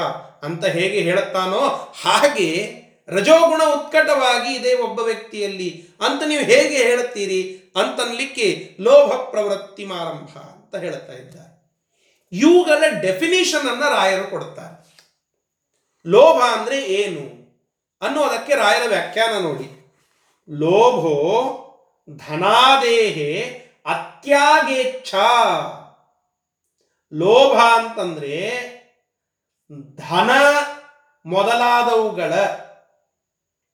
[0.43, 7.73] ಅಂತ ಹೇಗೆ ಹೇಳುತ್ತಾನೋ ಹಾಗೆ ರಜೋಗುಣ ಉತ್ಕಟವಾಗಿ ಇದೆ ಒಬ್ಬ ವ್ಯಕ್ತಿಯಲ್ಲಿ ಅಂತ ನೀವು ಹೇಗೆ ಹೇಳುತ್ತೀರಿ?
[7.75, 11.49] ಅಂತನ್ಲಿಕ್ಕೆ ಲೋಭ ಪ್ರವೃತ್ತಿ ಮಾರಂಭ ಅಂತ ಹೇಳ್ತಾ ಇದ್ದಾರೆ.
[12.31, 14.89] ಇವುಗಳ ಡೆಫಿನಿಷನ್ ಅನ್ನ ರಾಯರು ಕೊಡ್ತಾರೆ
[16.07, 17.38] ಲೋಭ ಅಂದ್ರೆ ಏನು?
[18.01, 19.79] ಅನ್ನೋದಕ್ಕೆ ರಾಯರ ವ್ಯಾಖ್ಯಾನ ನೋಡಿ.
[20.49, 21.15] ಲೋಭೋ
[22.15, 23.41] ಧನಾದೇಹೆ
[23.85, 25.15] ಅತ್ಯಾಗೇಚ್ಛ.
[27.13, 28.59] ಲೋಭ ಅಂತಂದ್ರೆ
[29.95, 30.29] ಧನ
[31.25, 32.33] ಮೊದಲಾದವುಗಳ,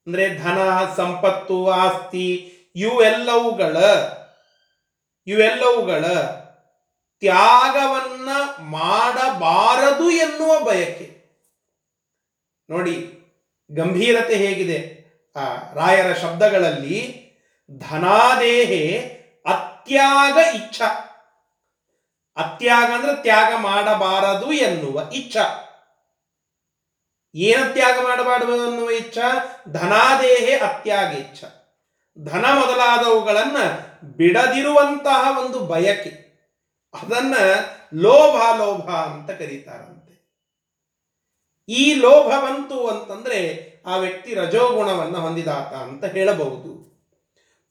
[0.08, 0.58] ಅಂದ್ರೆ ಧನ,
[0.96, 3.77] ಸಂಪತ್ತು, ಆಸ್ತಿ, ಇವೆಲ್ಲವುಗಳ
[5.27, 6.05] ಇವೆಲ್ಲವುಗಳ
[7.20, 8.29] ತ್ಯಾಗವನ್ನ
[8.60, 11.25] ಮಾಡಬಾರದು ಎನ್ನುವ ಬಯಕೆ.
[12.70, 13.25] ನೋಡಿ
[13.72, 15.05] ಗಂಭೀರತೆ ಹೇಗಿದೆ?
[15.36, 17.25] ಆ ರಾಯರ ಶಬ್ದಗಳಲ್ಲಿ
[17.77, 18.98] ಧನಾದೇಹೆ
[19.45, 20.81] ಅತ್ಯಾಗ ಇಚ್ಛ.
[22.36, 25.38] ಅತ್ಯಾಗ ಅಂದ್ರೆ ತ್ಯಾಗ ಮಾಡಬಾರದು ಎನ್ನುವ ಇಚ್ಛ.
[27.36, 29.17] ಏನ ತ್ಯಾಗ ಮಾಡಬಾರದು ಎನ್ನುವ ಇಚ್ಛ?
[29.67, 31.43] ಧನಾದೇಹೆ ಅತ್ಯಾಗ ಇಚ್ಛ.
[32.19, 33.58] ಧನ ಮೊದಲಾದವುಗಳನ್ನ
[34.04, 36.25] ಬಿಡದಿರುವಂತಹ ಒಂದು ಬಯಕೆ.
[37.01, 37.36] ಅದನ್ನ
[37.93, 39.85] ಲೋಭ ಲೋಭ ಅಂತ ಕರೀತಾರಂತೆ
[41.69, 46.86] ಈ ಲೋಭ ಬಂತು ಅಂತಂದ್ರೆ ಆ ವ್ಯಕ್ತಿ ರಜೋಗುಣವನ್ನು ಹೊಂದಿದಾತ ಅಂತ ಹೇಳಬಹುದು.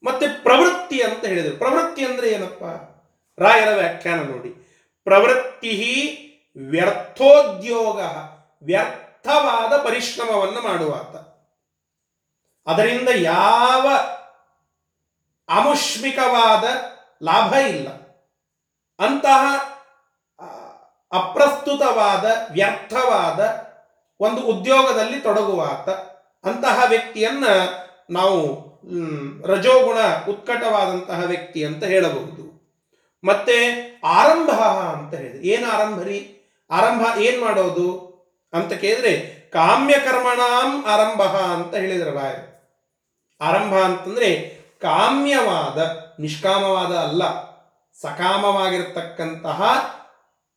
[0.05, 1.57] ಮತ್ತೆ ಪ್ರವೃತ್ತಿ ಅಂತ ಹೇಳಿದರು.
[1.57, 2.65] ಪ್ರವೃತ್ತಿ ಅಂದ್ರೆ ಏನಪ್ಪ?
[3.41, 4.49] ರಾಯರ ವ್ಯಾಖ್ಯಾನ ನೋಡಿ.
[5.05, 6.21] ಪ್ರವೃತ್ತಿ
[6.71, 8.01] ವ್ಯರ್ಥೋದ್ಯೋಗ,
[8.63, 11.35] ವ್ಯರ್ಥವಾದ ಪರಿಶ್ರಮವನ್ನು ಮಾಡುವಾತ.
[12.69, 13.89] ಅದರಿಂದ ಯಾವ
[15.49, 16.65] ಆಮುಷ್ಮಿಕವಾದ
[17.23, 17.89] ಲಾಭ ಇಲ್ಲ.
[18.99, 19.65] ಅಂತಹ
[21.13, 23.74] ಅಪ್ರಸ್ತುತವಾದ ವ್ಯರ್ಥವಾದ
[24.21, 25.89] ಒಂದು ಉದ್ಯೋಗದಲ್ಲಿ ತೊಡಗುವಾತ.
[26.47, 27.45] ಅಂತಹ ವ್ಯಕ್ತಿಯನ್ನ
[28.11, 28.75] ನಾವು
[29.47, 29.97] ರಜೋಗುಣ
[30.29, 32.45] ಉತ್ಕಟವಾದಂತಹ ವ್ಯಕ್ತಿ ಅಂತ ಹೇಳಬಹುದು.
[33.25, 33.55] ಮತ್ತೆ
[34.05, 38.15] ಆರಂಭ ಅಂತ ಹೇಳಿದ್ರೆ, ಏನು ಆರಂಭರಿ ಆರಂಭ ಏನ್ ಮಾಡೋದು?
[38.53, 42.55] ಅಂತ ಕೇಳಿದ್ರೆ, ಕಾಮ್ಯ ಕರ್ಮಣಾಂ ಆರಂಭ ಅಂತ ಹೇಳಿದ್ರು ರಾಯರು
[43.41, 45.79] ಆರಂಭ ಅಂತಂದ್ರೆ ಕಾಮ್ಯವಾದ,
[46.21, 47.55] ನಿಷ್ಕಾಮವಾದ ಅಲ್ಲ.
[48.01, 49.63] ಸಕಾಮವಾಗಿರತಕ್ಕಂತಹ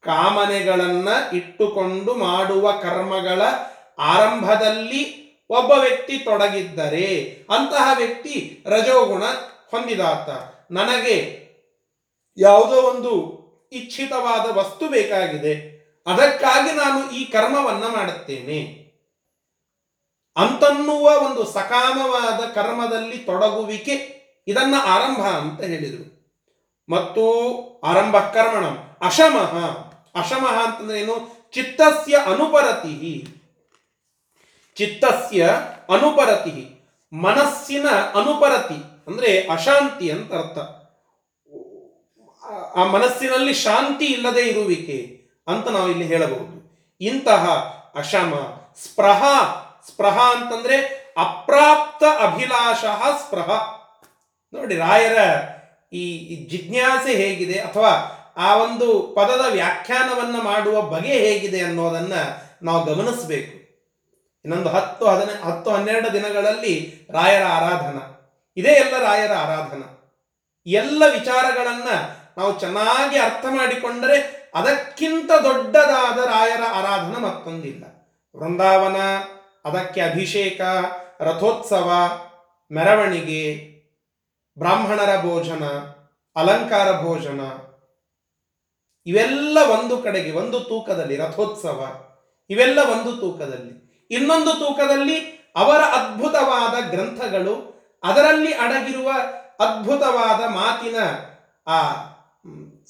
[0.07, 3.41] ಕಾಮನೆಗಳನ್ನ ಇಟ್ಟುಕೊಂಡು ಮಾಡುವ ಕರ್ಮಗಳ
[3.99, 9.23] ಆರಂಭದಲ್ಲಿ ಒಬ್ಬ ವ್ಯಕ್ತಿ ತೊಡಗಿದ್ದರೆ ಅಂತಹ ವ್ಯಕ್ತಿ ರಜೋಗುಣ
[9.71, 10.29] ಹೊಂದಿದಾತ.
[10.71, 11.47] ನನಗೆ
[12.37, 13.37] ಯಾವುದೋ ಒಂದು
[13.71, 15.77] ಇಚ್ಛಿತವಾದ ವಸ್ತು ಬೇಕಾಗಿದೆ.
[16.07, 18.87] ಅದಕ್ಕಾಗಿ ನಾನು ಈ ಕರ್ಮವನ್ನ ಮಾಡುತ್ತೇನೆ.
[20.37, 24.17] ಅಂತನ್ನುವ ಒಂದು ಸಕಾಮವಾದ ಕರ್ಮದಲ್ಲಿ ತೊಡಗುವಿಕೆ
[24.47, 26.17] ಇದನ್ನ ಆರಂಭ ಅಂತ ಹೇಳಿದರು.
[26.89, 27.33] ಮತ್ತು
[27.85, 28.65] ಆರಂಭ ಕರ್ಮಣ
[29.01, 29.86] ಅಶಮಃ
[30.17, 31.15] ಅಶಮಃ ಅಂತಂದ್ರೆ ಏನು?
[31.51, 33.27] ಚಿತ್ತಸ್ಯ ಅನುಪರತಿ
[34.77, 35.43] ಚಿತ್ತಸ್ಯ
[35.89, 36.55] ಅನುಪರತಿ
[37.13, 40.57] ಮನಸ್ಸಿನ ಅನುಪರತಿ ಅಂದ್ರೆ ಅಶಾಂತಿ ಅಂತ ಅರ್ಥ.
[42.75, 44.97] ಆ ಮನಸ್ಸಿನಲ್ಲಿ ಶಾಂತಿ ಇಲ್ಲದೆ ಇರುವಿಕೆ
[45.47, 46.53] ಅಂತ ನಾವು ಇಲ್ಲಿ ಹೇಳಬಹುದು.
[47.01, 47.43] ಇಂತಹ
[47.95, 48.33] ಅಶಮ
[48.83, 49.21] ಸ್ಪೃಹ
[49.87, 50.77] ಸ್ಪೃಹ ಅಂತಂದ್ರೆ
[51.17, 52.85] ಅಪ್ರಾಪ್ತ ಅಭಿಲಾಷ
[53.21, 53.49] ಸ್ಪೃಹ
[54.53, 55.17] ನೋಡಿ ರಾಯರ
[55.93, 56.03] ಈ
[56.49, 57.91] ಜಿಜ್ಞಾಸೆ ಹೇಗಿದೆ ಅಥವಾ
[58.37, 62.13] ಆ ಒಂದು ಪದದ ವ್ಯಾಖ್ಯಾನವನ್ನ ಮಾಡುವ ಬಗೆ ಹೇಗಿದೆ ಅನ್ನೋದನ್ನ
[62.63, 63.57] ನಾವು ಗಮನಿಸಬೇಕು.
[64.45, 68.13] ಇನ್ನೊಂದು ಹತ್ತು ಹದಿನ, ಹತ್ತು ಹನ್ನೆರಡು ದಿನಗಳಲ್ಲಿ ರಾಯರ ಆರಾಧನಾ.
[68.57, 69.93] ಇದೇ ಎಲ್ಲ ರಾಯರ ಆರಾಧನಾ.
[70.65, 71.87] ಎಲ್ಲ ವಿಚಾರಗಳನ್ನ
[72.37, 77.83] ನಾವು ಚೆನ್ನಾಗಿ ಅರ್ಥ ಮಾಡಿಕೊಂಡರೆ ಅದಕ್ಕಿಂತ ದೊಡ್ಡದಾದ ರಾಯರ ಆರಾಧನ ಮತ್ತೊಂದಿಲ್ಲ.
[78.37, 78.95] ವೃಂದಾವನ,
[79.65, 80.61] ಅದಕ್ಕೆ ಅಭಿಷೇಕ,
[81.21, 81.91] ರಥೋತ್ಸವ,
[82.71, 83.67] ಮೆರವಣಿಗೆ,
[84.59, 85.63] ಬ್ರಾಹ್ಮಣರ ಭೋಜನ,
[86.35, 87.39] ಅಲಂಕಾರ ಭೋಜನ
[89.07, 91.79] ಇವೆಲ್ಲ ಒಂದು ಕಡೆಗೆ, ಒಂದು ತೂಕದಲ್ಲಿ ರಥೋತ್ಸವ,
[92.49, 93.73] ಇವೆಲ್ಲ ಒಂದು ತೂಕದಲ್ಲಿ.
[94.11, 95.17] ಇನ್ನೊಂದು ತೂಕದಲ್ಲಿ
[95.55, 97.55] ಅವರ ಅದ್ಭುತವಾದ ಗ್ರಂಥಗಳು,
[98.03, 99.11] ಅದರಲ್ಲಿ ಅಡಗಿರುವ
[99.59, 100.97] ಅದ್ಭುತವಾದ ಮಾತಿನ,
[101.67, 101.77] ಆ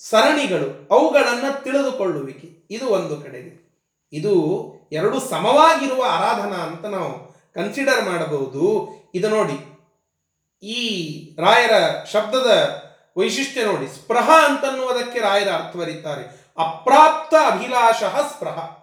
[0.09, 2.49] ಸರಣಿಗಳು, ಅವುಗಳನ್ನು ತಿಳಿದುಕೊಳ್ಳುವಿಕೆ.
[2.69, 3.53] ಇದು ಒಂದು ಕಡೆಗೆ.
[4.13, 4.33] ಇದು
[4.91, 7.13] ಎರಡು ಸಮವಾಗಿರುವ ಆರಾಧನಾ ಅಂತ ನಾವು
[7.53, 8.63] ಕನ್ಸಿಡರ್ ಮಾಡಬಹುದು.
[9.15, 9.57] ಇದು ನೋಡಿ,
[10.63, 10.81] ಈ
[11.39, 12.51] ರಾಯರ ಶಬ್ದದ
[13.17, 18.77] ವೈಶಿಷ್ಟ್ಯ ನೋಡಿ ಸ್ಪೃಹ ಅಂತನ್ನುವುದಕ್ಕೆ ರಾಯರ ಅರ್ಥ ಬರೀತಾರೆ ಅಪ್ರಾಪ್ತ ಅಭಿಲಾಷ ಸ್ಪೃಹ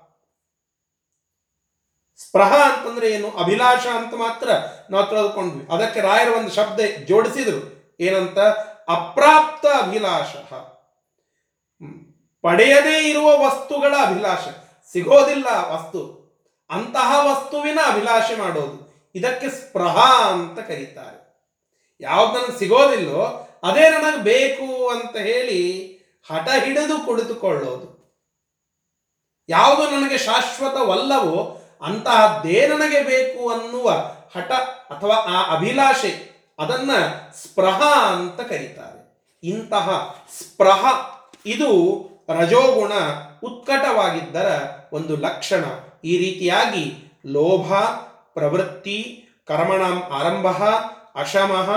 [2.16, 3.30] ಸ್ಪೃಹ ಅಂತಂದ್ರೆ ಏನು?
[3.30, 4.50] ಅಭಿಲಾಷ ಅಂತ ಮಾತ್ರ
[4.90, 7.96] ನಾವು ತಿಳಿದುಕೊಂಡ್ವಿ ಅದಕ್ಕೆ ರಾಯರ ಒಂದು ಶಬ್ದ ಜೋಡಿಸಿದ್ರು.
[8.00, 8.38] ಏನಂತ?
[8.88, 10.36] ಅಪ್ರಾಪ್ತ ಅಭಿಲಾಷ.
[12.42, 14.48] ಪಡೆಯದೇ ಇರುವ ವಸ್ತುಗಳ ಅಭಿಲಾಷ.
[14.92, 16.24] ಸಿಗೋದಿಲ್ಲ ವಸ್ತು.
[16.70, 18.94] ಅಂತಹ ವಸ್ತುವಿನ ಅಭಿಲಾಷೆ ಮಾಡೋದು.
[19.14, 21.24] ಇದಕ್ಕೆ ಸ್ಪೃಹ ಅಂತ ಕರೀತಾರೆ.
[22.00, 25.88] ಯಾವ್ದು ನನಗೆ ಸಿಗೋದಿಲ್ಲೋ ಅದೇ ನನಗೆ ಬೇಕು ಅಂತ ಹೇಳಿ
[26.30, 27.94] ಹಠ ಹಿಡಿದು ಕುಳಿತುಕೊಳ್ಳೋದು.
[29.48, 33.90] ಯಾವುದು ನನಗೆ ಶಾಶ್ವತವಲ್ಲವೋ ಅಂತಹದ್ದೇ ನನಗೆ ಬೇಕು ಅನ್ನುವ
[34.36, 34.52] ಹಠ
[34.92, 36.90] ಅಥವಾ ಆ ಅಭಿಲಾಷೆ ಅದನ್ನ
[37.34, 39.28] ಸ್ಪೃಹ ಅಂತ ಕರೀತಾರೆ.
[39.42, 40.84] ಇಂತಹ ಸ್ಪೃಹ
[41.46, 41.68] ಇದು
[42.28, 42.92] ರಜೋಗುಣ
[43.42, 45.64] ಉತ್ಕಟವಾಗಿದ್ದರ ಒಂದು ಲಕ್ಷಣ.
[46.04, 47.72] ಈ ರೀತಿಯಾಗಿ ಲೋಭ,
[48.34, 50.46] ಪ್ರವೃತ್ತಿ, ಕರ್ಮಣಂ ಆರಂಭ,
[51.14, 51.70] ಅಶಮಃ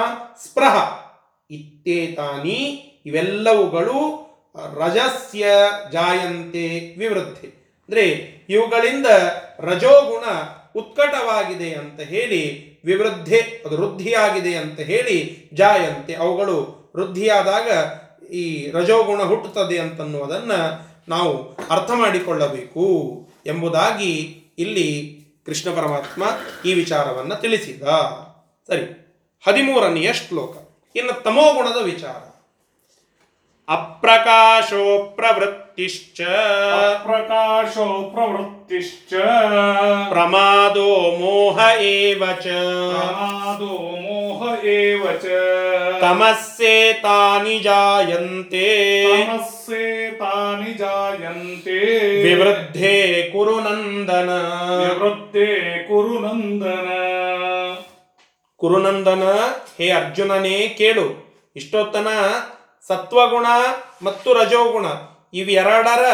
[0.43, 1.06] ಸ್ಪೃಹ
[1.51, 2.59] ಇತ್ಯೇತಾನಿ
[3.05, 4.27] ಇವೆಲ್ಲವುಗಳು
[4.75, 5.45] ರಜಸ್ಯ
[5.91, 7.47] ಜಾಯಂತೆ ವಿವೃದ್ಧಿ.
[7.47, 8.05] ಅಂದರೆ
[8.49, 9.05] ಇವುಗಳಿಂದ
[9.59, 10.25] ರಜೋಗುಣ
[10.75, 12.41] ಉತ್ಕಟವಾಗಿದೆ ಅಂತ ಹೇಳಿ
[12.85, 16.13] ವಿವೃದ್ಧೆ, ಅದು ವೃದ್ಧಿಯಾಗಿದೆ ಅಂತ ಹೇಳಿ ಜಾಯಂತೆ.
[16.13, 17.69] ಅವುಗಳು ವೃದ್ಧಿಯಾದಾಗ
[18.25, 22.85] ಈ ರಜೋಗುಣ ಹುಟ್ಟುತ್ತದೆ ಅಂತನ್ನುವುದನ್ನು ನಾವು ಅರ್ಥ ಮಾಡಿಕೊಳ್ಳಬೇಕು
[23.45, 24.13] ಎಂಬುದಾಗಿ
[24.57, 24.87] ಇಲ್ಲಿ
[25.45, 26.23] ಕೃಷ್ಣ ಪರಮಾತ್ಮ
[26.65, 27.83] ಈ ವಿಚಾರವನ್ನು ತಿಳಿಸಿದ.
[28.67, 28.85] ಸರಿ,
[29.47, 30.66] ಹದಿಮೂರನೆಯ ಶ್ಲೋಕ.
[30.97, 32.33] ಇನ್ನು ತಮೋಗುಣದ ವಿಚಾರ.
[33.69, 36.21] ಅಪ್ರಕಾಶೋ ಪ್ರವೃತ್ತಿಶ್ಚ.
[37.03, 39.13] ಪ್ರಕಾಶೋ ಪ್ರವೃತ್ತಿಶ್ಚ.
[40.09, 42.43] ಪ್ರಮಾದೋ ಮೋಹ ಏವ ಚ.
[42.43, 43.65] ಪ್ರಮಾದೋ
[44.01, 45.25] ಮೋಹ ಏವ ಚ.
[46.01, 49.03] ತಮಸ್ಸೇತಾನಿ ಜಾಯಂತೆ.
[49.03, 52.07] ತಮಸ್ಸೇ ತಾನಿ ಜಾಯಂತೆ.
[52.23, 54.29] ವಿವೃದ್ಧೇ ಕುರು ನಂದನ
[54.87, 55.87] ಕುರುನಂದನ.
[55.87, 56.89] ಕುರು ನಂದನ
[58.57, 59.23] ಕುರುನಂದನ,
[59.77, 61.27] ಹೇ ಅರ್ಜುನನೇ ಕೇಳು.
[61.55, 62.07] ಇಷ್ಟೊತ್ತನ
[62.87, 63.45] ಸತ್ವಗುಣ
[64.01, 64.85] ಮತ್ತು ರಜೋಗುಣ
[65.33, 66.05] ಇವೆರಡರ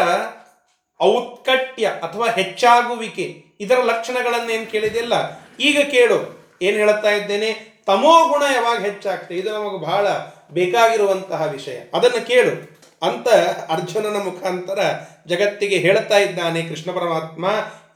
[1.02, 3.44] ಔತ್ಕಟ್ಯ ಅಥವಾ ಹೆಚ್ಚಾಗುವಿಕೆ.
[3.60, 5.12] ಇದರ ಲಕ್ಷಣಗಳನ್ನೇನು ಕೇಳಿದೆಯಲ್ಲ?
[5.60, 6.44] ಈಗ ಕೇಳು.
[6.62, 7.82] ಏನು ಹೇಳ್ತಾ ಇದ್ದೇನೆ?
[7.86, 9.38] ತಮೋಗುಣ ಯಾವಾಗ ಹೆಚ್ಚಾಗ್ತದೆ?
[9.38, 10.06] ಇದು ನಮಗೆ ಬಹಳ
[10.50, 11.80] ಬೇಕಾಗಿರುವಂತಹ ವಿಷಯ.
[11.94, 12.74] ಅದನ್ನು ಕೇಳು.
[13.02, 13.28] ಅಂತ
[13.68, 14.78] ಅರ್ಜುನನ ಮುಖಾಂತರ
[15.26, 17.46] ಜಗತ್ತಿಗೆ ಹೇಳ್ತಾ ಇದ್ದಾನೆ ಕೃಷ್ಣ ಪರಮಾತ್ಮ.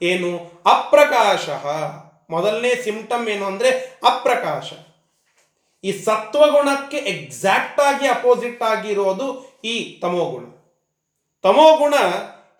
[0.01, 0.61] ಏನು?
[0.65, 1.49] ಅಪ್ರಕಾಶ.
[2.29, 3.69] ಮೊದಲನೇ ಸಿಂಪ್ಟಮ್ ಏನು ಅಂದರೆ
[4.03, 4.73] ಅಪ್ರಕಾಶ.
[5.83, 10.43] ಈ ಸತ್ವಗುಣಕ್ಕೆ ಎಕ್ಸಾಕ್ಟ್ ಆಗಿ ಅಪೋಸಿಟ್ ಆಗಿರೋದು ಈ ತಮೋಗುಣ.
[11.41, 11.93] ತಮೋಗುಣ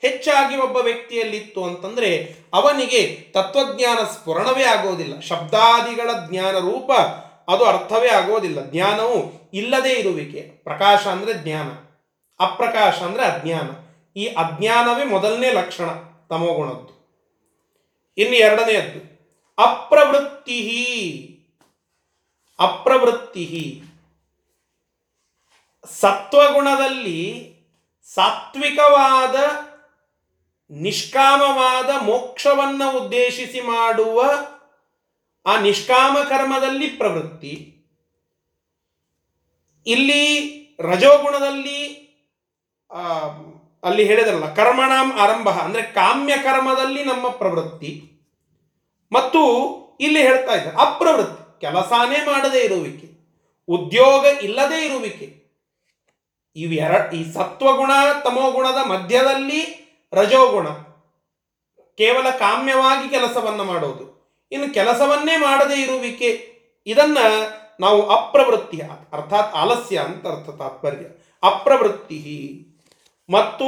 [0.01, 5.19] ಹೆಚ್ಚಾಗಿ ಒಬ್ಬ ವ್ಯಕ್ತಿಯಲ್ಲಿತ್ತು ಅಂತಂದ್ರೆ ಅವನಿಗೆ ತತ್ವಜ್ಞಾನ ಸ್ಫುರಣವೇ ಆಗೋದಿಲ್ಲ.
[5.19, 6.91] ಶಬ್ದಾದಿಗಳ ಜ್ಞಾನ ರೂಪ
[7.47, 8.65] ಅದು ಅರ್ಥವೇ ಆಗೋದಿಲ್ಲ.
[8.65, 10.41] ಜ್ಞಾನವು ಇಲ್ಲದೇ ಇರುವಿಕೆ.
[10.41, 11.67] ಪ್ರಕಾಶ ಅಂದ್ರೆ ಜ್ಞಾನ.
[12.39, 13.69] ಅಪ್ರಕಾಶ ಅಂದ್ರೆ ಅಜ್ಞಾನ.
[14.15, 15.89] ಈ ಅಜ್ಞಾನವೇ ಮೊದಲನೇ ಲಕ್ಷಣ
[16.29, 16.99] ತಮೋಗುಣದ್ದು.
[18.17, 19.18] ಇನ್ನು ಎರಡನೆಯದ್ದು.
[19.59, 20.59] ಅಪ್ರವೃತ್ತಿ
[22.59, 23.45] ಅಪ್ರವೃತ್ತಿ
[25.85, 27.21] ಸತ್ವಗುಣದಲ್ಲಿ
[28.07, 29.35] ಸಾತ್ವಿಕವಾದ,
[30.71, 34.21] ನಿಷ್ಕಾಮವಾದ ಮೋಕ್ಷವನ್ನು ಉದ್ದೇಶಿಸಿ ಮಾಡುವ
[35.45, 37.53] ಆ ನಿಷ್ಕಾಮ ಕರ್ಮದಲ್ಲಿ ಪ್ರವೃತ್ತಿ.
[39.85, 40.23] ಇಲ್ಲಿ
[40.79, 41.81] ರಜೋಗುಣದಲ್ಲಿ
[43.83, 47.91] ಅಲ್ಲಿ ಹೇಳಿದ್ರಲ್ಲ, ಕರ್ಮಣಾಂ ಆರಂಭ, ಅಂದ್ರೆ ಕಾಮ್ಯ ಕರ್ಮದಲ್ಲಿ ನಮ್ಮ ಪ್ರವೃತ್ತಿ.
[49.11, 49.41] ಮತ್ತು
[50.01, 53.07] ಇಲ್ಲಿ ಹೇಳ್ತಾ ಇದ್ದಾರೆ ಅಪ್ರವೃತ್ತಿ, ಕೆಲಸಾನೇ ಮಾಡದೇ ಇರುವಿಕೆ,
[53.69, 55.27] ಉದ್ಯೋಗ ಇಲ್ಲದೇ ಇರುವಿಕೆ.
[56.55, 57.91] ಇವೆರ ಈ ಸತ್ವಗುಣ,
[58.23, 59.61] ತಮೋಗುಣದ ಮಧ್ಯದಲ್ಲಿ
[60.13, 60.67] ರಜೋಗುಣ,
[61.99, 64.05] ಕೇವಲ ಕಾಮ್ಯವಾಗಿ ಕೆಲಸವನ್ನು ಮಾಡೋದು.
[64.51, 66.29] ಇನ್ನು ಕೆಲಸವನ್ನೇ ಮಾಡದೇ ಇರುವಿಕೆ,
[66.87, 67.17] ಇದನ್ನ
[67.79, 68.77] ನಾವು ಅಪ್ರವೃತ್ತಿ,
[69.13, 71.05] ಅರ್ಥಾತ್ ಆಲಸ್ಯ ಅಂತ ಅರ್ಥ ತಾತ್ಪರ್ಯ.
[71.43, 72.21] ಅಪ್ರವೃತ್ತಿ
[73.29, 73.67] ಮತ್ತು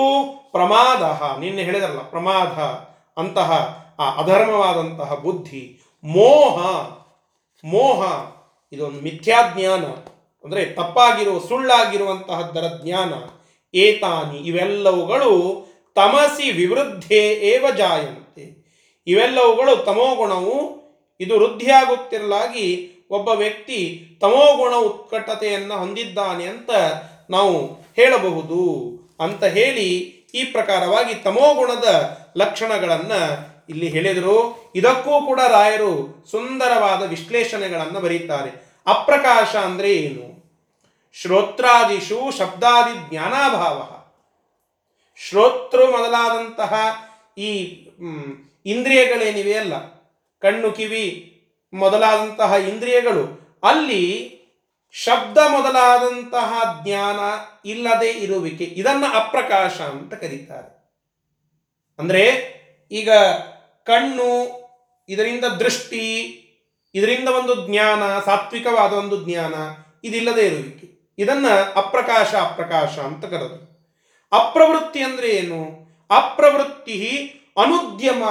[0.51, 1.04] ಪ್ರಮಾದ,
[1.39, 2.56] ನಿನ್ನೆ ಹೇಳಿದರಲ್ಲ ಪ್ರಮಾದ
[3.17, 3.51] ಅಂತಹ
[4.01, 5.63] ಆ ಅಧರ್ಮವಾದಂತಹ ಬುದ್ಧಿ,
[6.03, 6.57] ಮೋಹ
[7.63, 7.99] ಮೋಹ,
[8.71, 9.85] ಇದೊಂದು ಮಿಥ್ಯಾಜ್ಞಾನ,
[10.43, 13.13] ಅಂದರೆ ತಪ್ಪಾಗಿರುವ, ಸುಳ್ಳಾಗಿರುವಂತಹದ್ದರ ಜ್ಞಾನ,
[13.73, 15.31] ಏತಾನಿ, ಇವೆಲ್ಲವುಗಳು
[15.95, 18.45] ತಮಸಿ ವಿವೃದ್ಧೆ ಏವ ಜಾಯಂತೆ.
[19.07, 20.57] ಇವೆಲ್ಲವುಗಳು ತಮೋಗುಣವು
[21.19, 22.67] ಇದು ವೃದ್ಧಿಯಾಗುತ್ತಿರಲಾಗಿ
[23.09, 23.79] ಒಬ್ಬ ವ್ಯಕ್ತಿ
[24.21, 26.69] ತಮೋಗುಣ ಉತ್ಕಟತೆಯನ್ನು ಹೊಂದಿದ್ದಾನೆ ಅಂತ
[27.29, 27.55] ನಾವು
[27.95, 28.61] ಹೇಳಬಹುದು.
[29.19, 29.87] ಅಂತ ಹೇಳಿ
[30.33, 31.87] ಈ ಪ್ರಕಾರವಾಗಿ ತಮೋಗುಣದ
[32.37, 33.21] ಲಕ್ಷಣಗಳನ್ನು
[33.71, 34.38] ಇಲ್ಲಿ ಹೇಳಿದರು,
[34.75, 35.91] ಇದಕ್ಕೂ ಕೂಡ ರಾಯರು
[36.31, 38.51] ಸುಂದರವಾದ ವಿಶ್ಲೇಷಣೆಗಳನ್ನು ಬರೀತಾರೆ.
[38.86, 40.27] ಅಪ್ರಕಾಶ ಅಂದ್ರೆ ಏನು?
[41.15, 43.79] ಶ್ರೋತ್ರಾದಿಶು ಶಬ್ದಾದಿ ಜ್ಞಾನಾಭಾವ.
[45.19, 46.73] ಶ್ರೋತೃ ಮೊದಲಾದಂತಹ
[47.38, 47.51] ಈ
[48.65, 49.75] ಇಂದ್ರಿಯಗಳೇನಿವೆ ಅಲ್ಲ.
[50.41, 51.05] ಕಣ್ಣು, ಕಿವಿ
[51.73, 53.23] ಮೊದಲಾದಂತಹ ಇಂದ್ರಿಯಗಳು.
[53.63, 54.03] ಅಲ್ಲಿ
[54.95, 56.49] ಶಬ್ದ ಮೊದಲಾದಂತಹ
[56.84, 57.19] ಜ್ಞಾನ
[57.69, 60.69] ಇಲ್ಲದೆ ಇರುವಿಕೆ, ಇದನ್ನು ಅಪ್ರಕಾಶ ಅಂತ ಕರೀತಾರೆ.
[61.99, 62.23] ಅಂದ್ರೆ
[62.91, 63.10] ಈಗ
[63.85, 64.61] ಕಣ್ಣು,
[65.09, 66.21] ಇದರಿಂದ ದೃಷ್ಟಿ,
[66.95, 69.53] ಇದರಿಂದ ಒಂದು ಜ್ಞಾನ, ಸಾತ್ವಿಕವಾದ ಒಂದು ಜ್ಞಾನ,
[70.03, 71.13] ಇದಿಲ್ಲದೆ ಇರುವಿಕೆ.
[71.17, 73.71] ಇದನ್ನ ಅಪ್ರಕಾಶ ಅಪ್ರಕಾಶ ಅಂತ ಕರೆದು
[74.31, 75.81] ಅಪ್ರವೃತ್ತಿ ಅಂದ್ರೆ ಏನು?
[76.09, 78.23] ಅಪ್ರವೃತ್ತಿ ಅನುದ್ಯಮ.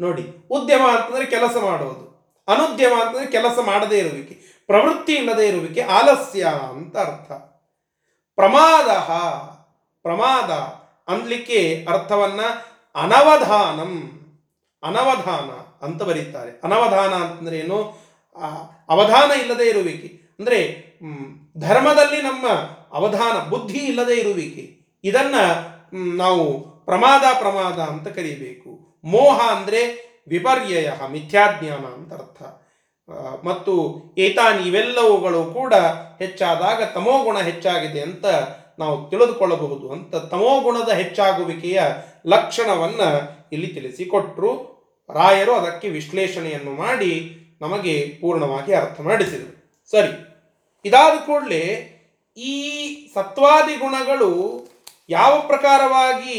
[0.00, 2.04] ನೋಡಿ, ಉದ್ಯಮ ಅಂತಂದ್ರೆ ಕೆಲಸ ಮಾಡೋದು
[2.48, 4.34] ಅನುದ್ಯಮ ಅಂತಂದ್ರೆ ಕೆಲಸ ಮಾಡದೇ ಇರುವಿಕೆ.
[4.66, 7.32] ಪ್ರವೃತ್ತಿ ಇಲ್ಲದೆ ಇರುವಿಕೆ, ಆಲಸ್ಯ ಅಂತ ಅರ್ಥ.
[8.34, 8.88] ಪ್ರಮಾದ.
[10.02, 10.50] ಪ್ರಮಾದ
[11.12, 12.40] ಅನ್ಲಿಕ್ಕೆ ಅರ್ಥವನ್ನ
[12.94, 14.20] ಅನವಧಾನಂ.
[14.84, 15.50] ಅನವಧಾನ
[15.86, 16.60] ಅಂತ ಬರೀತಾರೆ.
[16.64, 18.04] ಅನವಧಾನ ಅಂತಂದ್ರೆ ಏನು?
[18.88, 20.36] ಅವಧಾನ ಇಲ್ಲದೆ ಇರುವಿಕೆ.
[20.38, 20.84] ಅಂದ್ರೆ
[21.58, 22.48] ಧರ್ಮದಲ್ಲಿ ನಮ್ಮ
[22.92, 24.84] ಅವಧಾನ, ಬುದ್ಧಿ ಇಲ್ಲದೆ ಇರುವಿಕೆ.
[25.04, 25.34] ಇದನ್ನ
[26.16, 29.00] ನಾವು ಪ್ರಮಾದ ಪ್ರಮಾದ ಅಂತ ಕರೀಬೇಕು.
[29.04, 32.42] ಮೋಹ ಅಂದ್ರೆ ವಿಪರ್ಯಯ, ಮಿಥ್ಯಾಜ್ಞಾನ ಅಂತ ಅರ್ಥ.
[33.44, 35.74] ಮತ್ತು ಏತಾನ್ ಇವೆಲ್ಲವುಗಳು ಕೂಡ
[36.18, 38.26] ಹೆಚ್ಚಾದಾಗ ತಮೋಗುಣ ಹೆಚ್ಚಾಗಿದೆ ಅಂತ
[38.78, 41.82] ನಾವು ತಿಳಿದುಕೊಳ್ಳಬಹುದು ಅಂತ ತಮೋಗುಣದ ಹೆಚ್ಚಾಗುವಿಕೆಯ
[42.26, 43.00] ಲಕ್ಷಣವನ್ನ
[43.52, 44.73] ಇಲ್ಲಿ ತಿಳಿಸಿಕೊಟ್ರು.
[45.10, 49.52] ರಾಯರು ಅದಕ್ಕೆ ವಿಶ್ಲೇಷಣೆಯನ್ನು ಮಾಡಿ ನಮಗೆ ಪೂರ್ಣವಾಗಿ ಅರ್ಥ ಮಾಡಿಸಿದರು.
[49.90, 50.12] ಸರಿ,
[50.84, 51.64] ಇದಾದ ಕೂಡಲೇ
[52.36, 52.54] ಈ
[53.14, 54.30] ಸತ್ವಾದಿ ಗುಣಗಳು
[55.08, 56.38] ಯಾವ ಪ್ರಕಾರವಾಗಿ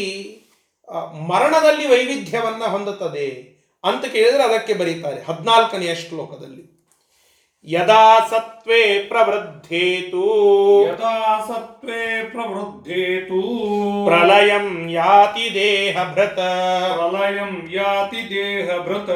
[1.27, 3.27] ಮರಣದಲ್ಲಿ ವೈವಿಧ್ಯವನ್ನು ಹೊಂದುತ್ತದೆ
[3.83, 6.74] ಅಂತ ಕೇಳಿದರೆ ಅದಕ್ಕೆ ಬರೀತಾರೆ ಹದಿನಾಲ್ಕನೆಯ ಶ್ಲೋಕದಲ್ಲಿ.
[7.67, 10.23] ಯದಾ ಸತ್ವೇ ಪ್ರವೃದ್ಧೇತು
[10.85, 11.13] ಯದಾ
[11.47, 12.01] ಸತ್ವೇ
[12.31, 13.39] ಪ್ರವೃದ್ಧೇತು
[14.07, 16.39] ಪ್ರಲಯಂ ಯಾತಿ ದೇಹ ಭೃತ
[16.93, 19.09] ಪ್ರಲಯಂ ಯಾತಿ ದೇಹಭೃತ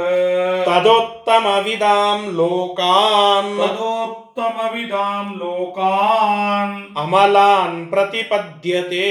[0.67, 9.07] ತದೋತ್ತಮ ವಿದಾಂ ಲೋಕಾನ್ ತದೋತ್ತಮವಿದಾಂ ಲೋಕಾನ್ ಅಮಲಾನ್ ಪ್ರತಿಪದ್ಯತೆ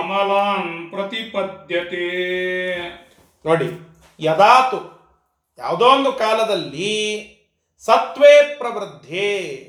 [0.00, 2.08] ಅಮಲಾನ್ ಪ್ರತಿಪದ್ಯತೆ
[3.44, 3.70] ನೋಡಿ
[4.20, 4.78] ಯದಾತು
[5.58, 6.92] ಯಾವುದೋ ಒಂದು ಕಾಲದಲ್ಲಿ
[7.84, 9.66] ಸತ್ವೇ ಪ್ರವೃದ್ಧೆ.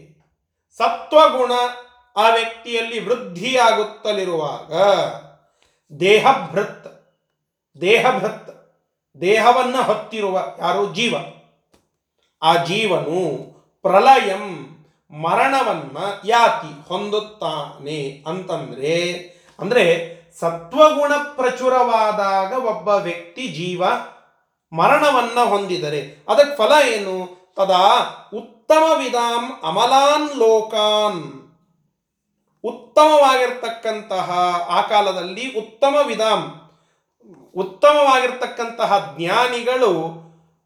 [0.78, 1.52] ಸತ್ವಗುಣ
[2.16, 4.74] ಆ ವ್ಯಕ್ತಿಯಲ್ಲಿ ವೃದ್ಧಿಯಾಗುತ್ತಲಿರುವಾಗ
[5.96, 6.98] ದೇಹಭೃತ್
[7.82, 8.76] ದೇಹಭೃತ್,
[9.22, 10.96] ದೇಹವನ್ನ ಹೊತ್ತಿರುವ ಯಾರು?
[10.96, 11.16] ಜೀವ.
[12.42, 13.44] ಆ ಜೀವನು
[13.82, 14.68] ಪ್ರಲಯಂ
[15.12, 19.12] ಮರಣವನ್ನ ಯಾತಿ, ಹೊಂದುತ್ತಾನೆ ಅಂತಂದ್ರೆ,
[19.60, 23.84] ಅಂದ್ರೆ ಸತ್ವಗುಣ ಪ್ರಚುರವಾದಾಗ ಒಬ್ಬ ವ್ಯಕ್ತಿ ಜೀವ
[24.74, 27.37] ಮರಣವನ್ನ ಹೊಂದಿದರೆ, ಅದಕ್ಕೆ ಫಲ ಏನು?
[27.58, 28.00] ತದಾ
[28.34, 31.48] ಉತ್ತಮ ವಿಧಾಂ ಅಮಲಾನ್ ಲೋಕಾನ್
[32.64, 34.32] ಉತ್ತಮವಾಗಿರ್ತಕ್ಕಂತಹ
[34.70, 36.62] ಆ ಕಾಲದಲ್ಲಿ ಉತ್ತಮ ವಿಧಾಂ
[37.56, 40.18] ಉತ್ತಮವಾಗಿರ್ತಕ್ಕಂತಹ ಜ್ಞಾನಿಗಳು,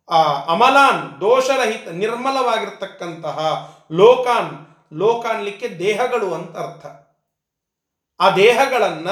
[0.10, 6.86] ಆ, ಅಮಲಾನ್, ದೋಷರಹಿತ, ನಿರ್ಮಲವಾಗಿರ್ತಕ್ಕಂತಹ ಲೋಕಾನ್ ಲೋಕ ಅನ್ಲಿಕ್ಕೆ ದೇಹಗಳು ಅಂತ ಅರ್ಥ.
[8.20, 9.10] ಆ ದೇಹಗಳನ್ನ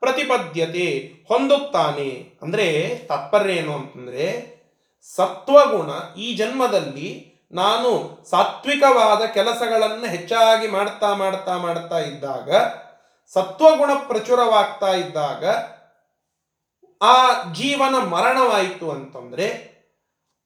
[0.00, 2.38] ಪ್ರತಿಪದ್ಯತೆ ಹೊಂದುತ್ತಾನೆ.
[2.42, 4.61] ಅಂದ್ರೆ ತಾತ್ಪರ್ಯ ಏನು ಅಂತಂದ್ರೆ
[5.02, 12.56] ಸತ್ವಗುಣ ಈ ಜನ್ಮದಲ್ಲಿ ನಾನು ಸಾತ್ವಿಕವಾದ ಕೆಲಸಗಳನ್ನು ಹೆಚ್ಚಾಗಿ ಮಾಡ್ತಾ ಮಾಡ್ತಾ ಮಾಡ್ತಾ ಇದ್ದಾಗ,
[13.34, 15.44] ಸತ್ವಗುಣ ಪ್ರಚುರವಾಗ್ತಾ ಇದ್ದಾಗ
[17.02, 19.72] ಆ ಜೀವನ ಮರಣವಾಯಿತು ಅಂತಂದ್ರೆ,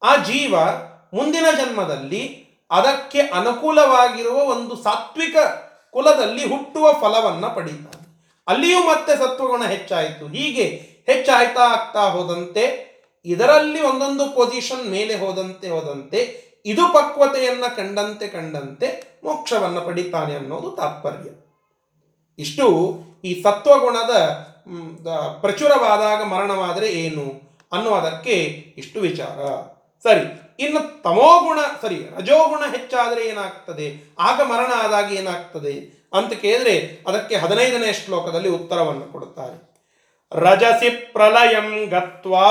[0.03, 0.55] ಆ ಜೀವ
[1.13, 5.35] ಮುಂದಿನ ಜನ್ಮದಲ್ಲಿ ಅದಕ್ಕೆ ಅನುಕೂಲವಾಗಿರುವ ಒಂದು ಸಾತ್ವಿಕ
[5.91, 8.07] ಕುಲದಲ್ಲಿ ಹುಟ್ಟುವ ಫಲವನ್ನ ಪಡೀತಾನೆ.
[8.47, 10.27] ಅಲ್ಲಿಯೂ ಮತ್ತೆ ಸತ್ವಗುಣ ಹೆಚ್ಚಾಯಿತು.
[10.27, 10.65] ಹೀಗೆ
[11.05, 12.87] ಹೆಚ್ಚಾಯ್ತಾ ಆಗ್ತಾ ಹೋದಂತೆ
[13.27, 16.19] ಇದರಲ್ಲಿ ಒಂದೊಂದು ಪೊಸಿಷನ್ ಮೇಲೆ ಹೋದಂತೆ ಹೋದಂತೆ,
[16.65, 18.87] ಇದು ಪಕ್ವತೆಯನ್ನ ಕಂಡಂತೆ ಕಂಡಂತೆ
[19.23, 21.29] ಮೋಕ್ಷವನ್ನು ಪಡಿತಾನೆ ಅನ್ನೋದು ತಾತ್ಪರ್ಯ.
[22.39, 22.65] ಇಷ್ಟು
[23.25, 24.13] ಈ ಸತ್ವಗುಣದ
[25.41, 27.25] ಪ್ರಚುರವಾದಾಗ ಮರಣವಾದರೆ ಏನು
[27.71, 28.35] ಅನ್ನುವುದಕ್ಕೆ
[28.77, 29.39] ಇಷ್ಟು ವಿಚಾರ.
[30.03, 30.23] ಸರಿ,
[30.59, 33.87] ಇನ್ನು ತಮೋಗುಣ, ಸರಿ, ರಜೋಗುಣ ಹೆಚ್ಚಾದರೆ ಏನಾಗ್ತದೆ?
[34.19, 35.73] ಆಗ ಮರಣ ಆದಾಗ ಏನಾಗ್ತದೆ?
[36.13, 36.75] ಅಂತ ಕೇಳಿದ್ರೆ
[37.07, 39.76] ಅದಕ್ಕೆ ಹದಿನೈದನೇ ಶ್ಲೋಕದಲ್ಲಿ ಉತ್ತರವನ್ನು ಕೊಡುತ್ತಾರೆ.
[40.33, 42.47] ರಜಸಿ ಪ್ರಲಯಂ ಗತ್ವಾ.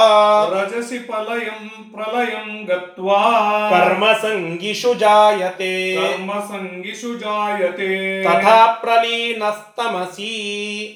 [0.52, 3.32] ರಜಸಿ ಪ್ರಲಯಂ ಪ್ರಲಯಂ ಗತ್ವಾ.
[3.70, 5.96] ಕರ್ಮ ಸಂಗಿಷು ಜಾಯತೆ.
[5.96, 8.24] ಕರ್ಮ ಸಂಗಿಷು ಜಾಯತೆ.
[8.24, 9.76] ತಥಾ ಪ್ರಲೀನಸ್ತಮಸಿ.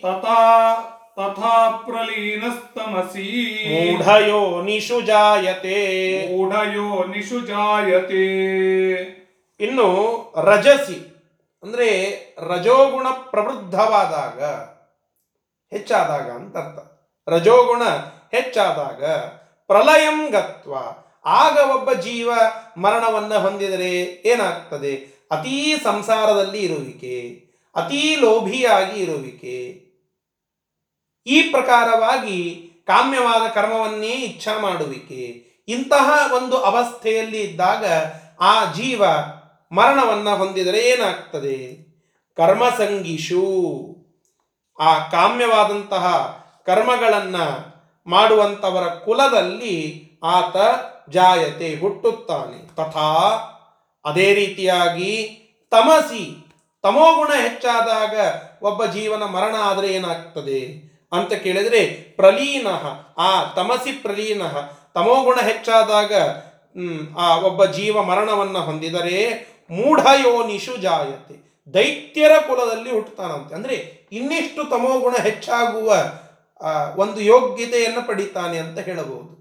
[0.03, 0.75] ತಥಾ
[1.17, 3.57] ತಥಾ ಪ್ರಲೀನಸ್ತಮಸಿ.
[3.69, 6.17] ಮೂಢಯೋನಿಷು ಜಾಯತೆ.
[6.33, 8.51] ಮೂಢಯೋ ನಿಷು ಜಾಯತೆ.
[9.61, 11.07] ಇನ್ನು ರಜಸಿ
[11.63, 14.70] ಅಂದ್ರೆ ರಜೋಗುಣ ಪ್ರವೃದ್ಧವಾದಾಗ
[15.71, 16.79] ಹೆಚ್ಚಾದಾಗ ಅಂತ ಅರ್ಥ.
[17.29, 17.83] ರಜೋಗುಣ
[18.33, 19.05] ಹೆಚ್ಚಾದಾಗ
[19.67, 20.75] ಪ್ರಲಯಂ ಗತ್ವ.
[21.25, 22.31] ಆಗ ಒಬ್ಬ ಜೀವ
[22.77, 23.91] ಮರಣವನ್ನು ಹೊಂದಿದರೆ
[24.25, 24.95] ಏನಾಗ್ತದೆ?
[25.31, 27.45] ಅತೀ ಸಂಸಾರದಲ್ಲಿ ಇರುವಿಕೆ,
[27.77, 29.91] ಅತೀ ಲೋಭಿಯಾಗಿ ಇರುವಿಕೆ.
[31.27, 35.51] ಈ ಪ್ರಕಾರವಾಗಿ ಕಾಮ್ಯವಾದ ಕರ್ಮವನ್ನೇ ಇಚ್ಛಾ ಮಾಡುವಿಕೆ.
[35.69, 37.85] ಇಂತಹ ಒಂದು ಅವಸ್ಥೆಯಲ್ಲಿ ಇದ್ದಾಗ
[38.41, 39.05] ಆ ಜೀವ
[39.73, 41.91] ಮರಣವನ್ನು ಹೊಂದಿದರೆ ಏನಾಗ್ತದೆ?
[42.37, 43.90] ಕರ್ಮಸಂಗಿಷು.
[44.81, 46.07] ಆ ಕಾಮ್ಯವಾದಂತಹ
[46.67, 47.37] ಕರ್ಮಗಳನ್ನ
[48.07, 49.77] ಮಾಡುವಂಥವರ ಕುಲದಲ್ಲಿ
[50.25, 50.57] ಆತ
[51.11, 52.75] ಜಾಯತೆ ಹುಟ್ಟುತ್ತಾನೆ.
[52.75, 53.09] ತಥಾ
[54.05, 55.37] ಅದೇ ರೀತಿಯಾಗಿ
[55.71, 56.47] ತಮಸಿ
[56.83, 58.15] ತಮೋಗುಣ ಹೆಚ್ಚಾದಾಗ
[58.63, 62.67] ಒಬ್ಬ ಜೀವನ ಮರಣ ಆದರೆ ಏನಾಗ್ತದೆ ಅಂತ ಕೇಳಿದ್ರೆ ಪ್ರಲೀನ,
[63.19, 64.43] ಆ ತಮಸಿ ಪ್ರಲೀನ
[64.95, 66.13] ತಮೋಗುಣ ಹೆಚ್ಚಾದಾಗ
[67.19, 69.17] ಆ ಒಬ್ಬ ಜೀವ ಮರಣವನ್ನು ಹೊಂದಿದರೆ
[69.71, 71.37] ಮೂಢಯೋನಿಶು ಜಾಯತೆ,
[71.75, 73.55] ದೈತ್ಯರ ಕುಲದಲ್ಲಿ ಹುಟ್ಟುತ್ತಾನಂತೆ.
[73.55, 75.97] ಅಂದ್ರೆ ಇನ್ನಿಷ್ಟು ತಮೋಗುಣ ಹೆಚ್ಚಾಗುವ
[76.97, 79.41] ಒಂದು ಯೋಗ್ಯತೆಯನ್ನು ಪಡಿತಾನೆ ಅಂತ ಹೇಳಬಹುದು.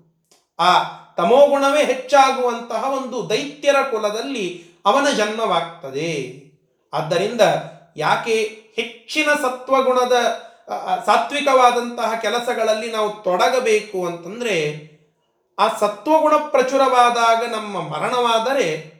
[0.59, 0.83] ಆ
[1.17, 6.43] ತಮೋಗುಣವೇ ಹೆಚ್ಚಾಗುವಂತಹ ಒಂದು ದೈತ್ಯರ ಕುಲದಲ್ಲಿ ಅವನ ಜನ್ಮವಾಗ್ತದೆ.
[6.93, 7.41] ಆದ್ದರಿಂದ
[7.97, 8.35] ಯಾಕೆ
[8.75, 10.13] ಹೆಚ್ಚಿನ ಸತ್ವಗುಣದ
[11.05, 14.57] ಸಾತ್ವಿಕವಾದಂತಹ ಕೆಲಸಗಳಲ್ಲಿ ನಾವು ತೊಡಗಬೇಕು ಅಂತಂದರೆ,
[15.59, 18.99] ಆ ಸತ್ವಗುಣ ಪ್ರಚುರವಾದಾಗ ನಮ್ಮ ಮರಣವಾದರೆ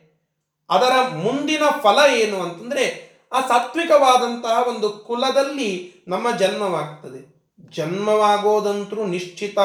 [0.70, 7.40] ಅದರ ಮುಂದಿನ ಫಲ ಏನು ಅಂತಂದ್ರೆ ಆ ಸಾತ್ವಿಕವಾದಂತಹ ಒಂದು ಕುಲದಲ್ಲಿ ನಮ್ಮ ಜನ್ಮವಾಗ್ತದೆ.
[7.72, 9.58] ಜನ್ಮವಾಗೋದಂತರೂ ನಿಶ್ಚಿತ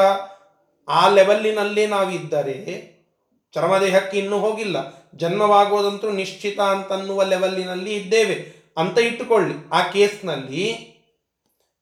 [0.88, 2.94] ಆ ಲೆವೆಲ್ಲಿನಲ್ಲಿ ನಾವಿದ್ದರೆ
[3.55, 5.05] ಚರ್ಮದೇಹಕ್ಕೆ ಇನ್ನೂ ಹೋಗಿಲ್ಲ.
[5.14, 8.64] ಜನ್ಮವಾಗೋದಂತರೂ ನಿಶ್ಚಿತ ಅಂತನ್ನುವ ಲೆವೆಲ್ಲಿನಲ್ಲಿ ಇದ್ದೇವೆ.
[8.77, 9.68] ಅಂತ ಇಟ್ಟುಕೊಳ್ಳಿ.
[9.72, 10.94] ಆ ಕೇಸ್ನಲ್ಲಿ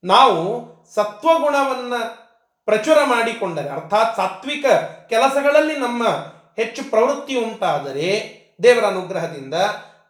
[0.04, 2.22] ನಾವು ಸತ್ವಗುಣವನ್ನು
[2.64, 4.64] ಪ್ರಚುರ ಮಾಡಿಕೊಂಡರೆ, ಅರ್ಥಾತ್ ಸಾತ್ವಿಕ
[5.08, 6.08] ಕೆಲಸಗಳಲ್ಲಿ ನಮ್ಮ
[6.56, 9.54] ಹೆಚ್ಚು ಪ್ರವೃತ್ತಿ ಉಂಟಾದರೆ ದೇವರ ಅನುಗ್ರಹದಿಂದ,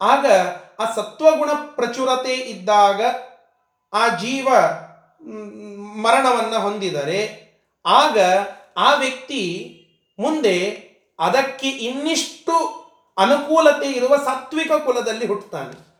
[0.01, 0.27] ಆಗ
[0.83, 3.01] ಆ ಸತ್ವಗುಣ ಪ್ರಚುರತೆ ಇದ್ದಾಗ
[3.93, 4.49] ಆ ಜೀವ
[5.97, 7.43] ಮರಣವನ್ನು ಹೊಂದಿದರೆ
[7.87, 8.19] ಆಗ
[8.77, 9.43] ಆ ವ್ಯಕ್ತಿ
[10.19, 10.71] ಮುಂದೆ
[11.19, 12.83] ಅದಕ್ಕೆ ಇನ್ನಿಷ್ಟು
[13.19, 15.93] ಅನುಕೂಲತೆ ಇರುವ ಸಾತ್ವಿಕ ಕುಲದಲ್ಲಿ ಹುಟ್ಟುತ್ತಾನೆ.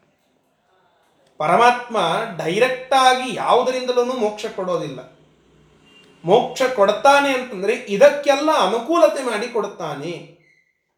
[1.39, 1.97] ಪರಮಾತ್ಮ
[2.45, 5.19] ಡೈರೆಕ್ಟ್ ಆಗಿ ಯಾವುದರಿಂದಲೂ ಮೋಕ್ಷ ಕೊಡೋದಿಲ್ಲ.
[6.25, 10.43] ಮೋಕ್ಷ ಕೊಡ್ತಾನೆ ಅಂತಂದ್ರೆ ಇದಕ್ಕೆಲ್ಲ ಅನುಕೂಲತೆ ಮಾಡಿ ಕೊಡುತ್ತಾನೆ.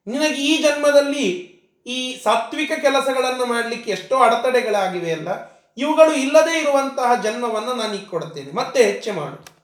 [0.07, 1.54] ನಿನಗೆ ಈ ಜನ್ಮದಲ್ಲಿ
[1.87, 5.29] ಈ ಸಾತ್ವಿಕ ಕೆಲಸಗಳನ್ನು ಮಾಡಲಿಕ್ಕೆ ಎಷ್ಟೋ ಅಡೆತಡೆಗಳಾಗಿವೆ ಅಲ್ಲ?
[5.77, 9.55] ಇವುಗಳು ಇಲ್ಲದೇ ಇರುವಂತಹ ಜನ್ಮವನ್ನು ನಾನು ಈಗ ಕೊಡುತ್ತೇನೆ ಮತ್ತೆ ಹೆಚ್ಚು ಮಾಡು.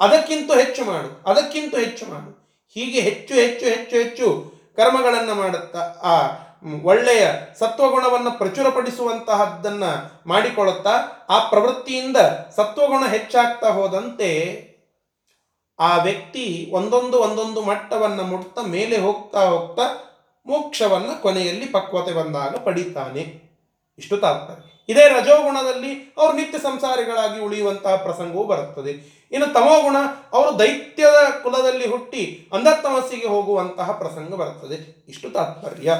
[0.00, 1.30] ಅದಕ್ಕಿಂತ ಹೆಚ್ಚು ಮಾಡು.
[1.30, 2.48] ಅದಕ್ಕಿಂತ ಹೆಚ್ಚು ಮಾಡು.
[2.74, 6.14] ಹೀಗೆ ಹೆಚ್ಚು ಹೆಚ್ಚು ಹೆಚ್ಚು ಹೆಚ್ಚು ಕರ್ಮಗಳನ್ನು ಮಾಡುತ್ತಾ ಆ
[6.82, 7.28] ಒಳ್ಳೆಯ
[7.58, 9.84] ಸತ್ವಗುಣವನ್ನು ಪ್ರಚುರಪಡಿಸುವಂತಹದ್ದನ್ನ
[10.26, 10.90] ಮಾಡಿಕೊಳ್ಳುತ್ತಾ
[11.28, 12.16] ಆ ಪ್ರವೃತ್ತಿಯಿಂದ
[12.56, 14.30] ಸತ್ವಗುಣ ಹೆಚ್ಚಾಗ್ತಾ ಹೋದಂತೆ
[15.78, 20.07] ಆ ವ್ಯಕ್ತಿ ಒಂದೊಂದು ಒಂದೊಂದು ಮಟ್ಟವನ್ನು ಮುಟ್ತಾ, ಮೇಲೆ ಹೋಗ್ತಾ ಹೋಗ್ತಾ
[20.48, 23.48] ಮೋಕ್ಷವನ್ನ ಕೊನೆಯಲ್ಲಿ ಪಕ್ವತೆ ಬಂದಾಗ ಪಡಿತಾನೆ.
[23.98, 28.90] ಇಷ್ಟು ತಾತ್ಪರ್ಯ ಇದೇ ರಜೋಗುಣದಲ್ಲಿ ಅವರು ನಿತ್ಯ ಸಂಸಾರಿಗಳಾಗಿ ಉಳಿಯುವಂತಹ ಪ್ರಸಂಗವೂ ಬರುತ್ತದೆ.
[29.32, 29.96] ಇನ್ನು ತಮೋಗುಣ
[30.32, 35.04] ಅವರು ದೈತ್ಯದ ಕುಲದಲ್ಲಿ ಹುಟ್ಟಿ ಅಂಧತಮಸ್ಸಿಗೆ ಹೋಗುವಂತಹ ಪ್ರಸಂಗ ಬರುತ್ತದೆ.
[35.08, 35.94] ಇಷ್ಟು ತಾತ್ಪರ್ಯ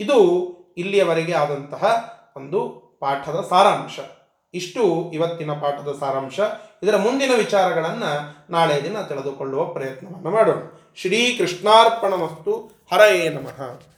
[0.00, 0.16] ಇದು
[0.76, 2.68] ಇಲ್ಲಿಯವರೆಗೆ ಆದಂತಹ ಒಂದು
[3.00, 3.98] ಪಾಠದ ಸಾರಾಂಶ.
[4.54, 6.40] ಇಷ್ಟು ಇವತ್ತಿನ ಪಾಠದ ಸಾರಾಂಶ.
[6.82, 10.58] ಇದರ ಮುಂದಿನ ವಿಚಾರಗಳನ್ನು ನಾಳೆ ದಿನ ತಿಳಿದುಕೊಳ್ಳುವ ಪ್ರಯತ್ನವನ್ನು ಮಾಡೋಣ.
[10.96, 13.89] ಶ್ರೀ ಕೃಷ್ಣಾರ್ಪಣ ಮಸ್ತು ಹರಯೇ ನಮಃ.